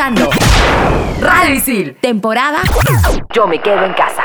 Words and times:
escuchando 0.00 0.30
Radio 1.20 1.54
Isil, 1.54 1.94
temporada 2.00 2.62
Yo 3.34 3.46
me 3.46 3.60
quedo 3.60 3.84
en 3.84 3.92
casa. 3.92 4.22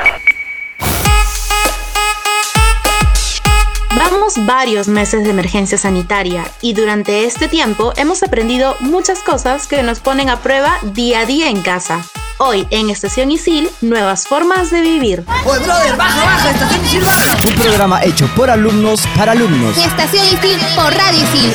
Vamos 3.97 4.45
varios 4.45 4.87
meses 4.87 5.25
de 5.25 5.31
emergencia 5.31 5.77
sanitaria 5.77 6.45
y 6.61 6.73
durante 6.73 7.25
este 7.25 7.49
tiempo 7.49 7.91
hemos 7.97 8.23
aprendido 8.23 8.77
muchas 8.79 9.19
cosas 9.19 9.67
que 9.67 9.83
nos 9.83 9.99
ponen 9.99 10.29
a 10.29 10.39
prueba 10.39 10.77
día 10.81 11.21
a 11.21 11.25
día 11.25 11.49
en 11.49 11.61
casa. 11.61 12.01
Hoy 12.37 12.67
en 12.69 12.89
Estación 12.89 13.31
Isil, 13.31 13.69
nuevas 13.81 14.27
formas 14.27 14.71
de 14.71 14.79
vivir. 14.79 15.25
¡Oye, 15.45 15.59
brother, 15.59 15.97
baja, 15.97 16.23
baja! 16.23 16.51
¡Estación 16.51 16.85
Isil, 16.85 17.01
baja! 17.01 17.37
Un 17.49 17.55
programa 17.55 18.03
hecho 18.03 18.27
por 18.35 18.49
alumnos 18.49 19.05
para 19.17 19.33
alumnos. 19.33 19.77
Estación 19.77 20.25
Isil 20.25 20.59
por 20.75 20.93
Radio 20.93 21.21
Isil. 21.21 21.53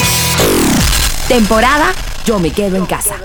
Temporada 1.26 1.92
Yo 2.26 2.38
me 2.38 2.50
quedo 2.50 2.76
en 2.76 2.84
casa. 2.84 3.16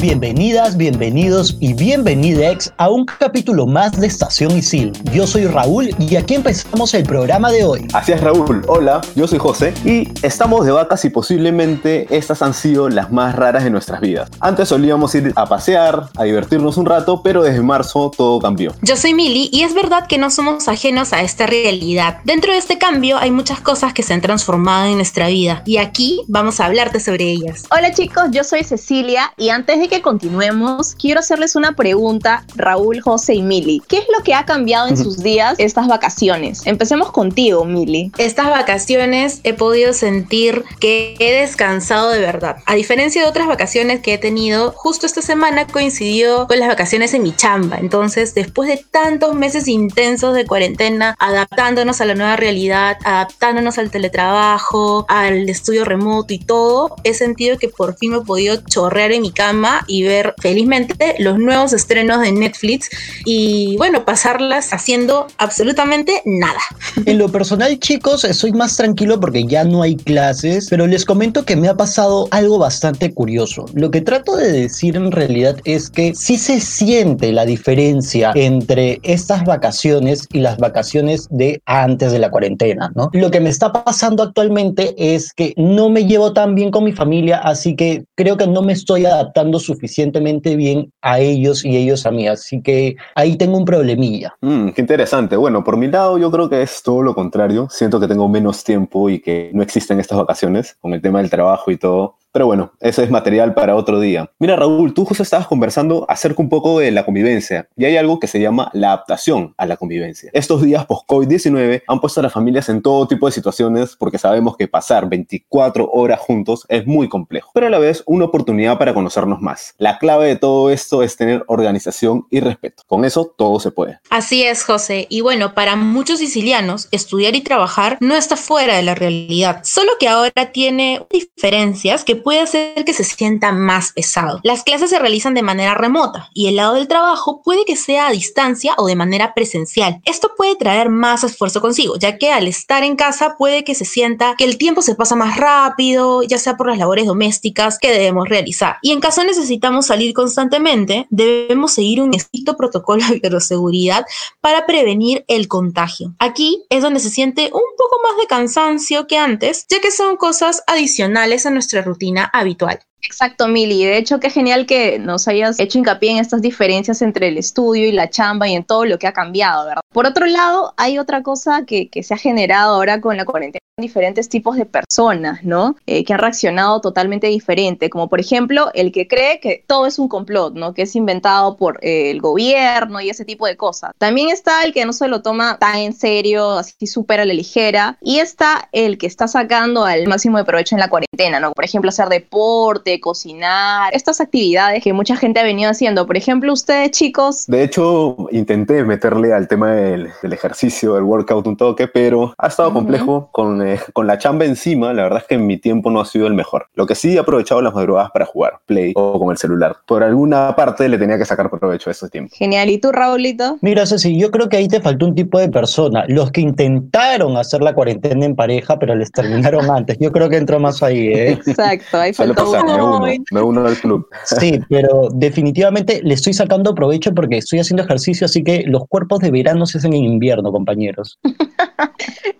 Bienvenidas, 0.00 0.76
bienvenidos 0.76 1.56
y 1.58 1.74
bienvenidex 1.74 2.72
a 2.76 2.88
un 2.88 3.04
capítulo 3.04 3.66
más 3.66 4.00
de 4.00 4.06
Estación 4.06 4.56
Isil. 4.56 4.92
Yo 5.12 5.26
soy 5.26 5.48
Raúl 5.48 5.90
y 5.98 6.14
aquí 6.14 6.36
empezamos 6.36 6.94
el 6.94 7.02
programa 7.02 7.50
de 7.50 7.64
hoy. 7.64 7.88
Así 7.92 8.12
es 8.12 8.20
Raúl, 8.20 8.64
hola, 8.68 9.00
yo 9.16 9.26
soy 9.26 9.40
José 9.40 9.74
y 9.84 10.06
estamos 10.24 10.64
de 10.64 10.70
vacas 10.70 11.04
y 11.04 11.10
posiblemente 11.10 12.06
estas 12.16 12.42
han 12.42 12.54
sido 12.54 12.88
las 12.88 13.10
más 13.10 13.34
raras 13.34 13.64
de 13.64 13.70
nuestras 13.70 14.00
vidas. 14.00 14.30
Antes 14.38 14.68
solíamos 14.68 15.12
ir 15.16 15.32
a 15.34 15.46
pasear, 15.46 16.08
a 16.16 16.22
divertirnos 16.22 16.76
un 16.76 16.86
rato, 16.86 17.20
pero 17.20 17.42
desde 17.42 17.60
marzo 17.60 18.12
todo 18.16 18.38
cambió. 18.38 18.72
Yo 18.82 18.96
soy 18.96 19.14
Mili 19.14 19.50
y 19.52 19.64
es 19.64 19.74
verdad 19.74 20.06
que 20.06 20.16
no 20.16 20.30
somos 20.30 20.68
ajenos 20.68 21.12
a 21.12 21.22
esta 21.22 21.48
realidad. 21.48 22.18
Dentro 22.22 22.52
de 22.52 22.58
este 22.58 22.78
cambio 22.78 23.18
hay 23.18 23.32
muchas 23.32 23.60
cosas 23.60 23.92
que 23.94 24.04
se 24.04 24.14
han 24.14 24.20
transformado 24.20 24.86
en 24.86 24.94
nuestra 24.94 25.26
vida 25.26 25.64
y 25.66 25.78
aquí 25.78 26.22
vamos 26.28 26.60
a 26.60 26.66
hablarte 26.66 27.00
sobre 27.00 27.24
ellas. 27.24 27.64
Hola 27.76 27.92
chicos, 27.92 28.26
yo 28.30 28.44
soy 28.44 28.62
Cecilia 28.62 29.32
y 29.36 29.48
antes 29.48 29.80
de 29.80 29.87
que 29.88 30.02
continuemos, 30.02 30.94
quiero 30.94 31.20
hacerles 31.20 31.56
una 31.56 31.72
pregunta, 31.72 32.44
Raúl, 32.54 33.00
José 33.00 33.34
y 33.34 33.42
Mili. 33.42 33.82
¿Qué 33.88 33.98
es 33.98 34.06
lo 34.16 34.22
que 34.22 34.34
ha 34.34 34.44
cambiado 34.44 34.88
en 34.88 34.96
sus 34.96 35.18
días 35.18 35.54
estas 35.58 35.88
vacaciones? 35.88 36.66
Empecemos 36.66 37.10
contigo, 37.12 37.64
Mili. 37.64 38.12
Estas 38.18 38.50
vacaciones 38.50 39.40
he 39.44 39.54
podido 39.54 39.92
sentir 39.92 40.64
que 40.80 41.16
he 41.18 41.40
descansado 41.40 42.10
de 42.10 42.20
verdad. 42.20 42.58
A 42.66 42.74
diferencia 42.74 43.22
de 43.22 43.28
otras 43.28 43.48
vacaciones 43.48 44.00
que 44.00 44.14
he 44.14 44.18
tenido, 44.18 44.72
justo 44.76 45.06
esta 45.06 45.22
semana 45.22 45.66
coincidió 45.66 46.46
con 46.46 46.58
las 46.58 46.68
vacaciones 46.68 47.14
en 47.14 47.22
mi 47.22 47.34
chamba. 47.34 47.78
Entonces, 47.78 48.34
después 48.34 48.68
de 48.68 48.84
tantos 48.90 49.34
meses 49.34 49.68
intensos 49.68 50.34
de 50.34 50.46
cuarentena, 50.46 51.14
adaptándonos 51.18 52.00
a 52.00 52.04
la 52.04 52.14
nueva 52.14 52.36
realidad, 52.36 52.98
adaptándonos 53.04 53.78
al 53.78 53.90
teletrabajo, 53.90 55.06
al 55.08 55.48
estudio 55.48 55.84
remoto 55.84 56.34
y 56.34 56.38
todo, 56.38 56.96
he 57.04 57.14
sentido 57.14 57.58
que 57.58 57.68
por 57.68 57.96
fin 57.96 58.12
me 58.12 58.18
he 58.18 58.22
podido 58.22 58.56
chorrear 58.68 59.12
en 59.12 59.22
mi 59.22 59.32
cama 59.32 59.77
y 59.86 60.02
ver 60.02 60.34
felizmente 60.38 61.14
los 61.18 61.38
nuevos 61.38 61.72
estrenos 61.72 62.20
de 62.20 62.32
Netflix 62.32 62.88
y 63.24 63.76
bueno, 63.76 64.04
pasarlas 64.04 64.72
haciendo 64.72 65.26
absolutamente 65.38 66.22
nada. 66.24 66.60
En 67.06 67.18
lo 67.18 67.28
personal, 67.28 67.78
chicos, 67.78 68.22
soy 68.32 68.52
más 68.52 68.76
tranquilo 68.76 69.20
porque 69.20 69.44
ya 69.44 69.64
no 69.64 69.82
hay 69.82 69.96
clases, 69.96 70.68
pero 70.70 70.86
les 70.86 71.04
comento 71.04 71.44
que 71.44 71.56
me 71.56 71.68
ha 71.68 71.76
pasado 71.76 72.28
algo 72.30 72.58
bastante 72.58 73.12
curioso. 73.12 73.66
Lo 73.74 73.90
que 73.90 74.00
trato 74.00 74.36
de 74.36 74.52
decir 74.52 74.96
en 74.96 75.12
realidad 75.12 75.56
es 75.64 75.90
que 75.90 76.14
sí 76.14 76.38
se 76.38 76.60
siente 76.60 77.32
la 77.32 77.44
diferencia 77.44 78.32
entre 78.34 79.00
estas 79.02 79.44
vacaciones 79.44 80.26
y 80.32 80.40
las 80.40 80.58
vacaciones 80.58 81.28
de 81.30 81.60
antes 81.66 82.12
de 82.12 82.18
la 82.18 82.30
cuarentena, 82.30 82.90
¿no? 82.94 83.10
Lo 83.12 83.30
que 83.30 83.40
me 83.40 83.50
está 83.50 83.72
pasando 83.72 84.22
actualmente 84.22 84.94
es 84.96 85.32
que 85.32 85.54
no 85.56 85.90
me 85.90 86.06
llevo 86.06 86.32
tan 86.32 86.54
bien 86.54 86.70
con 86.70 86.84
mi 86.84 86.92
familia, 86.92 87.38
así 87.38 87.76
que 87.76 88.04
creo 88.14 88.36
que 88.36 88.46
no 88.46 88.62
me 88.62 88.72
estoy 88.72 89.06
adaptando 89.06 89.58
suficientemente 89.68 90.56
bien 90.56 90.92
a 91.02 91.20
ellos 91.20 91.64
y 91.64 91.76
ellos 91.76 92.06
a 92.06 92.10
mí. 92.10 92.26
Así 92.26 92.62
que 92.62 92.96
ahí 93.14 93.36
tengo 93.36 93.56
un 93.56 93.64
problemilla. 93.64 94.34
Mm, 94.40 94.70
qué 94.70 94.80
interesante. 94.80 95.36
Bueno, 95.36 95.62
por 95.62 95.76
mi 95.76 95.88
lado 95.88 96.18
yo 96.18 96.30
creo 96.30 96.48
que 96.48 96.62
es 96.62 96.82
todo 96.82 97.02
lo 97.02 97.14
contrario. 97.14 97.68
Siento 97.70 98.00
que 98.00 98.08
tengo 98.08 98.28
menos 98.28 98.64
tiempo 98.64 99.08
y 99.10 99.20
que 99.20 99.50
no 99.52 99.62
existen 99.62 100.00
estas 100.00 100.18
vacaciones 100.18 100.76
con 100.80 100.94
el 100.94 101.00
tema 101.00 101.20
del 101.20 101.30
trabajo 101.30 101.70
y 101.70 101.76
todo. 101.76 102.16
Pero 102.32 102.46
bueno, 102.46 102.72
eso 102.80 103.02
es 103.02 103.10
material 103.10 103.54
para 103.54 103.74
otro 103.74 104.00
día. 104.00 104.30
Mira, 104.38 104.56
Raúl, 104.56 104.92
tú 104.92 105.04
justo 105.04 105.22
estabas 105.22 105.46
conversando 105.46 106.04
acerca 106.08 106.42
un 106.42 106.48
poco 106.48 106.78
de 106.78 106.90
la 106.90 107.04
convivencia 107.04 107.68
y 107.76 107.86
hay 107.86 107.96
algo 107.96 108.20
que 108.20 108.26
se 108.26 108.40
llama 108.40 108.70
la 108.74 108.88
adaptación 108.88 109.54
a 109.56 109.66
la 109.66 109.76
convivencia. 109.76 110.30
Estos 110.34 110.62
días 110.62 110.84
post-COVID-19 110.86 111.82
han 111.86 112.00
puesto 112.00 112.20
a 112.20 112.22
las 112.22 112.32
familias 112.32 112.68
en 112.68 112.82
todo 112.82 113.08
tipo 113.08 113.26
de 113.26 113.32
situaciones 113.32 113.96
porque 113.96 114.18
sabemos 114.18 114.56
que 114.56 114.68
pasar 114.68 115.08
24 115.08 115.90
horas 115.90 116.20
juntos 116.20 116.66
es 116.68 116.86
muy 116.86 117.08
complejo, 117.08 117.50
pero 117.54 117.66
a 117.66 117.70
la 117.70 117.78
vez 117.78 118.02
una 118.06 118.26
oportunidad 118.26 118.78
para 118.78 118.94
conocernos 118.94 119.40
más. 119.40 119.74
La 119.78 119.98
clave 119.98 120.26
de 120.26 120.36
todo 120.36 120.70
esto 120.70 121.02
es 121.02 121.16
tener 121.16 121.44
organización 121.46 122.26
y 122.30 122.40
respeto. 122.40 122.82
Con 122.86 123.04
eso 123.04 123.34
todo 123.36 123.58
se 123.58 123.70
puede. 123.70 123.98
Así 124.10 124.42
es, 124.42 124.64
José. 124.64 125.06
Y 125.08 125.22
bueno, 125.22 125.54
para 125.54 125.76
muchos 125.76 126.18
sicilianos, 126.18 126.88
estudiar 126.90 127.34
y 127.34 127.40
trabajar 127.40 127.96
no 128.00 128.14
está 128.16 128.36
fuera 128.36 128.76
de 128.76 128.82
la 128.82 128.94
realidad, 128.94 129.60
solo 129.64 129.92
que 129.98 130.08
ahora 130.08 130.52
tiene 130.52 131.06
diferencias 131.10 132.04
que 132.04 132.17
puede 132.18 132.40
hacer 132.40 132.84
que 132.84 132.92
se 132.92 133.04
sienta 133.04 133.52
más 133.52 133.92
pesado. 133.92 134.40
Las 134.42 134.62
clases 134.62 134.90
se 134.90 134.98
realizan 134.98 135.34
de 135.34 135.42
manera 135.42 135.74
remota 135.74 136.30
y 136.34 136.48
el 136.48 136.56
lado 136.56 136.74
del 136.74 136.88
trabajo 136.88 137.42
puede 137.42 137.64
que 137.64 137.76
sea 137.76 138.08
a 138.08 138.12
distancia 138.12 138.74
o 138.76 138.86
de 138.86 138.96
manera 138.96 139.34
presencial. 139.34 140.00
Esto 140.04 140.32
puede 140.36 140.56
traer 140.56 140.88
más 140.88 141.24
esfuerzo 141.24 141.60
consigo, 141.60 141.96
ya 141.96 142.18
que 142.18 142.32
al 142.32 142.46
estar 142.46 142.82
en 142.82 142.96
casa 142.96 143.36
puede 143.38 143.64
que 143.64 143.74
se 143.74 143.84
sienta 143.84 144.34
que 144.36 144.44
el 144.44 144.58
tiempo 144.58 144.82
se 144.82 144.94
pasa 144.94 145.16
más 145.16 145.36
rápido, 145.36 146.22
ya 146.22 146.38
sea 146.38 146.56
por 146.56 146.68
las 146.68 146.78
labores 146.78 147.06
domésticas 147.06 147.78
que 147.78 147.90
debemos 147.90 148.28
realizar. 148.28 148.76
Y 148.82 148.92
en 148.92 149.00
caso 149.00 149.24
necesitamos 149.24 149.86
salir 149.86 150.14
constantemente, 150.14 151.06
debemos 151.10 151.72
seguir 151.72 152.02
un 152.02 152.14
estricto 152.14 152.56
protocolo 152.56 153.04
de 153.08 153.28
bioseguridad 153.28 154.04
para 154.40 154.66
prevenir 154.66 155.24
el 155.28 155.48
contagio. 155.48 156.14
Aquí 156.18 156.64
es 156.70 156.82
donde 156.82 157.00
se 157.00 157.10
siente 157.10 157.44
un 157.46 157.62
poco 157.76 158.00
más 158.02 158.16
de 158.20 158.26
cansancio 158.26 159.06
que 159.06 159.18
antes, 159.18 159.66
ya 159.68 159.80
que 159.80 159.90
son 159.90 160.16
cosas 160.16 160.62
adicionales 160.66 161.46
a 161.46 161.50
nuestra 161.50 161.82
rutina 161.82 162.07
habitual. 162.16 162.80
Exacto, 163.02 163.48
Mili. 163.48 163.84
De 163.84 163.96
hecho, 163.96 164.20
qué 164.20 164.30
genial 164.30 164.66
que 164.66 164.98
nos 164.98 165.28
hayas 165.28 165.58
hecho 165.60 165.78
hincapié 165.78 166.12
en 166.12 166.18
estas 166.18 166.42
diferencias 166.42 167.00
entre 167.02 167.28
el 167.28 167.38
estudio 167.38 167.86
y 167.86 167.92
la 167.92 168.10
chamba 168.10 168.48
y 168.48 168.54
en 168.54 168.64
todo 168.64 168.84
lo 168.84 168.98
que 168.98 169.06
ha 169.06 169.12
cambiado, 169.12 169.66
¿verdad? 169.66 169.80
Por 169.92 170.06
otro 170.06 170.26
lado, 170.26 170.74
hay 170.76 170.98
otra 170.98 171.22
cosa 171.22 171.64
que, 171.64 171.88
se 172.02 172.14
ha 172.14 172.18
generado 172.18 172.74
ahora 172.74 173.00
con 173.00 173.16
la 173.16 173.24
cuarentena 173.24 173.58
diferentes 173.78 174.28
tipos 174.28 174.56
de 174.56 174.66
personas, 174.66 175.44
¿no? 175.44 175.76
Eh, 175.86 176.04
que 176.04 176.12
han 176.12 176.18
reaccionado 176.18 176.80
totalmente 176.80 177.28
diferente, 177.28 177.88
como 177.90 178.08
por 178.08 178.20
ejemplo 178.20 178.70
el 178.74 178.92
que 178.92 179.06
cree 179.06 179.40
que 179.40 179.64
todo 179.66 179.86
es 179.86 179.98
un 179.98 180.08
complot, 180.08 180.54
¿no? 180.54 180.74
Que 180.74 180.82
es 180.82 180.96
inventado 180.96 181.56
por 181.56 181.78
eh, 181.82 182.10
el 182.10 182.20
gobierno 182.20 183.00
y 183.00 183.10
ese 183.10 183.24
tipo 183.24 183.46
de 183.46 183.56
cosas. 183.56 183.92
También 183.98 184.30
está 184.30 184.64
el 184.64 184.72
que 184.72 184.84
no 184.84 184.92
se 184.92 185.08
lo 185.08 185.22
toma 185.22 185.58
tan 185.58 185.76
en 185.76 185.92
serio, 185.92 186.52
así 186.52 186.86
súper 186.86 187.20
a 187.20 187.24
la 187.24 187.34
ligera, 187.34 187.98
y 188.00 188.18
está 188.18 188.68
el 188.72 188.98
que 188.98 189.06
está 189.06 189.28
sacando 189.28 189.84
al 189.84 190.06
máximo 190.08 190.38
de 190.38 190.44
provecho 190.44 190.74
en 190.74 190.80
la 190.80 190.90
cuarentena, 190.90 191.40
¿no? 191.40 191.52
Por 191.52 191.64
ejemplo, 191.64 191.90
hacer 191.90 192.08
deporte, 192.08 192.87
cocinar, 193.00 193.94
estas 193.94 194.20
actividades 194.20 194.82
que 194.82 194.92
mucha 194.92 195.16
gente 195.16 195.40
ha 195.40 195.44
venido 195.44 195.70
haciendo. 195.70 196.06
Por 196.06 196.16
ejemplo, 196.16 196.52
ustedes 196.52 196.90
chicos. 196.90 197.46
De 197.46 197.62
hecho, 197.62 198.16
intenté 198.32 198.84
meterle 198.84 199.32
al 199.32 199.46
tema 199.46 199.72
del, 199.72 200.10
del 200.22 200.32
ejercicio, 200.32 200.94
del 200.94 201.04
workout 201.04 201.46
un 201.46 201.56
toque, 201.56 201.86
pero 201.88 202.34
ha 202.38 202.48
estado 202.48 202.72
complejo 202.72 203.28
con 203.32 203.66
eh, 203.66 203.78
con 203.92 204.06
la 204.06 204.18
chamba 204.18 204.44
encima, 204.44 204.92
la 204.92 205.02
verdad 205.02 205.20
es 205.22 205.26
que 205.26 205.38
mi 205.38 205.58
tiempo 205.58 205.90
no 205.90 206.00
ha 206.00 206.04
sido 206.04 206.26
el 206.26 206.34
mejor. 206.34 206.68
Lo 206.74 206.86
que 206.86 206.94
sí 206.94 207.16
he 207.16 207.18
aprovechado 207.18 207.60
las 207.60 207.74
madrugadas 207.74 208.10
para 208.10 208.26
jugar, 208.26 208.60
play 208.66 208.92
o 208.94 209.18
con 209.18 209.30
el 209.30 209.38
celular. 209.38 209.76
Por 209.86 210.02
alguna 210.02 210.54
parte 210.56 210.88
le 210.88 210.98
tenía 210.98 211.18
que 211.18 211.24
sacar 211.24 211.50
provecho 211.50 211.90
a 211.90 211.92
ese 211.92 212.08
tiempo. 212.08 212.34
Genial. 212.36 212.68
¿Y 212.70 212.78
tú, 212.78 212.92
Raulito? 212.92 213.58
Mira, 213.60 213.86
Ceci, 213.86 214.18
yo 214.18 214.30
creo 214.30 214.48
que 214.48 214.56
ahí 214.56 214.68
te 214.68 214.80
faltó 214.80 215.06
un 215.06 215.14
tipo 215.14 215.38
de 215.38 215.48
persona. 215.48 216.04
Los 216.08 216.30
que 216.30 216.40
intentaron 216.40 217.36
hacer 217.36 217.62
la 217.62 217.74
cuarentena 217.74 218.24
en 218.24 218.36
pareja, 218.36 218.78
pero 218.78 218.94
les 218.94 219.10
terminaron 219.10 219.70
antes. 219.76 219.96
Yo 220.00 220.12
creo 220.12 220.28
que 220.28 220.36
entró 220.36 220.58
más 220.60 220.82
ahí, 220.82 221.08
¿eh? 221.08 221.32
Exacto, 221.32 221.98
ahí 221.98 222.12
faltó 222.12 222.52
pasar, 222.52 222.77
me 222.78 223.12
uno. 223.12 223.24
me 223.30 223.42
uno 223.42 223.66
al 223.66 223.76
club. 223.76 224.08
Sí, 224.24 224.60
pero 224.68 225.08
definitivamente 225.12 226.00
le 226.02 226.14
estoy 226.14 226.34
sacando 226.34 226.74
provecho 226.74 227.14
porque 227.14 227.38
estoy 227.38 227.58
haciendo 227.58 227.82
ejercicio, 227.82 228.24
así 228.24 228.42
que 228.42 228.64
los 228.66 228.82
cuerpos 228.88 229.20
de 229.20 229.30
verano 229.30 229.66
se 229.66 229.78
hacen 229.78 229.92
en 229.92 230.04
invierno, 230.04 230.52
compañeros. 230.52 231.18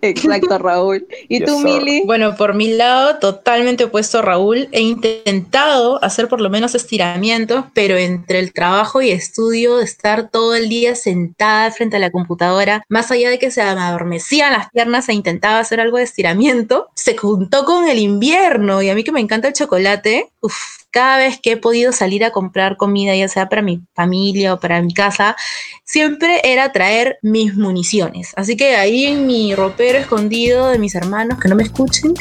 Exacto, 0.01 0.57
Raúl. 0.57 1.05
¿Y 1.27 1.39
Yes, 1.39 1.49
tú, 1.49 1.57
sir. 1.57 1.65
Mili? 1.65 2.03
Bueno, 2.05 2.35
por 2.35 2.53
mi 2.53 2.73
lado, 2.73 3.19
totalmente 3.19 3.85
opuesto 3.85 4.19
a 4.19 4.21
Raúl. 4.21 4.69
He 4.71 4.81
intentado 4.81 6.03
hacer 6.03 6.27
por 6.27 6.41
lo 6.41 6.49
menos 6.49 6.75
estiramientos, 6.75 7.65
pero 7.73 7.97
entre 7.97 8.39
el 8.39 8.53
trabajo 8.53 9.01
y 9.01 9.09
estudio, 9.11 9.77
de 9.77 9.83
estar 9.83 10.29
todo 10.29 10.55
el 10.55 10.69
día 10.69 10.95
sentada 10.95 11.71
frente 11.71 11.97
a 11.97 11.99
la 11.99 12.11
computadora, 12.11 12.83
más 12.87 13.11
allá 13.11 13.29
de 13.29 13.39
que 13.39 13.51
se 13.51 13.61
me 13.61 13.81
adormecían 13.81 14.53
las 14.53 14.69
piernas 14.69 15.09
e 15.09 15.13
intentaba 15.13 15.59
hacer 15.59 15.79
algo 15.79 15.97
de 15.97 16.03
estiramiento, 16.03 16.87
se 16.95 17.17
juntó 17.17 17.65
con 17.65 17.87
el 17.87 17.99
invierno 17.99 18.81
y 18.81 18.89
a 18.89 18.95
mí 18.95 19.03
que 19.03 19.11
me 19.11 19.19
encanta 19.19 19.47
el 19.47 19.53
chocolate, 19.53 20.28
uf, 20.41 20.79
cada 20.91 21.17
vez 21.17 21.39
que 21.41 21.51
he 21.51 21.57
podido 21.57 21.91
salir 21.91 22.23
a 22.23 22.31
comprar 22.31 22.77
comida, 22.77 23.15
ya 23.15 23.27
sea 23.27 23.47
para 23.47 23.61
mi 23.61 23.81
familia 23.93 24.53
o 24.53 24.59
para 24.59 24.81
mi 24.81 24.93
casa, 24.93 25.35
siempre 25.83 26.41
era 26.43 26.71
traer 26.71 27.19
mis 27.21 27.55
municiones. 27.55 28.33
Así 28.35 28.57
que 28.57 28.75
ahí 28.75 29.05
en 29.05 29.27
mi 29.27 29.53
ropero 29.55 29.99
escondido 29.99 30.69
de 30.69 30.79
mis 30.79 30.95
hermanos 30.95 31.39
que 31.39 31.47
no 31.47 31.55
me 31.55 31.63
escuchen, 31.63 32.13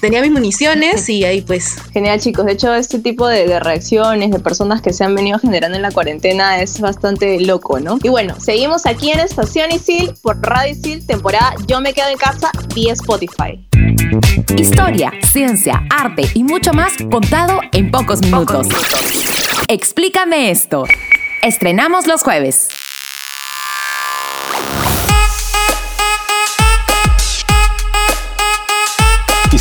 tenía 0.00 0.22
mis 0.22 0.30
municiones 0.30 1.08
y 1.08 1.24
ahí 1.24 1.42
pues... 1.42 1.76
Genial 1.92 2.20
chicos, 2.20 2.46
de 2.46 2.52
hecho 2.52 2.74
este 2.74 2.98
tipo 2.98 3.28
de, 3.28 3.46
de 3.46 3.60
reacciones 3.60 4.30
de 4.30 4.40
personas 4.40 4.82
que 4.82 4.92
se 4.92 5.04
han 5.04 5.14
venido 5.14 5.38
generando 5.38 5.76
en 5.76 5.82
la 5.82 5.90
cuarentena 5.90 6.60
es 6.60 6.80
bastante 6.80 7.40
loco, 7.40 7.78
¿no? 7.78 7.98
Y 8.02 8.08
bueno, 8.08 8.40
seguimos 8.40 8.86
aquí 8.86 9.10
en 9.10 9.20
Estación 9.20 9.70
Isil 9.70 10.12
por 10.22 10.40
Radio 10.40 10.72
Isil, 10.72 11.06
temporada 11.06 11.54
Yo 11.66 11.80
me 11.80 11.92
quedo 11.92 12.08
en 12.08 12.16
casa 12.16 12.50
vía 12.74 12.94
Spotify. 12.94 13.66
Historia, 14.56 15.12
ciencia, 15.32 15.82
arte 15.90 16.22
y 16.34 16.44
mucho 16.44 16.72
más 16.72 16.92
contado 17.10 17.53
en 17.72 17.90
pocos 17.90 18.20
minutos. 18.22 18.68
Explícame 19.68 20.50
esto. 20.50 20.84
Estrenamos 21.42 22.06
los 22.06 22.22
jueves. 22.22 22.68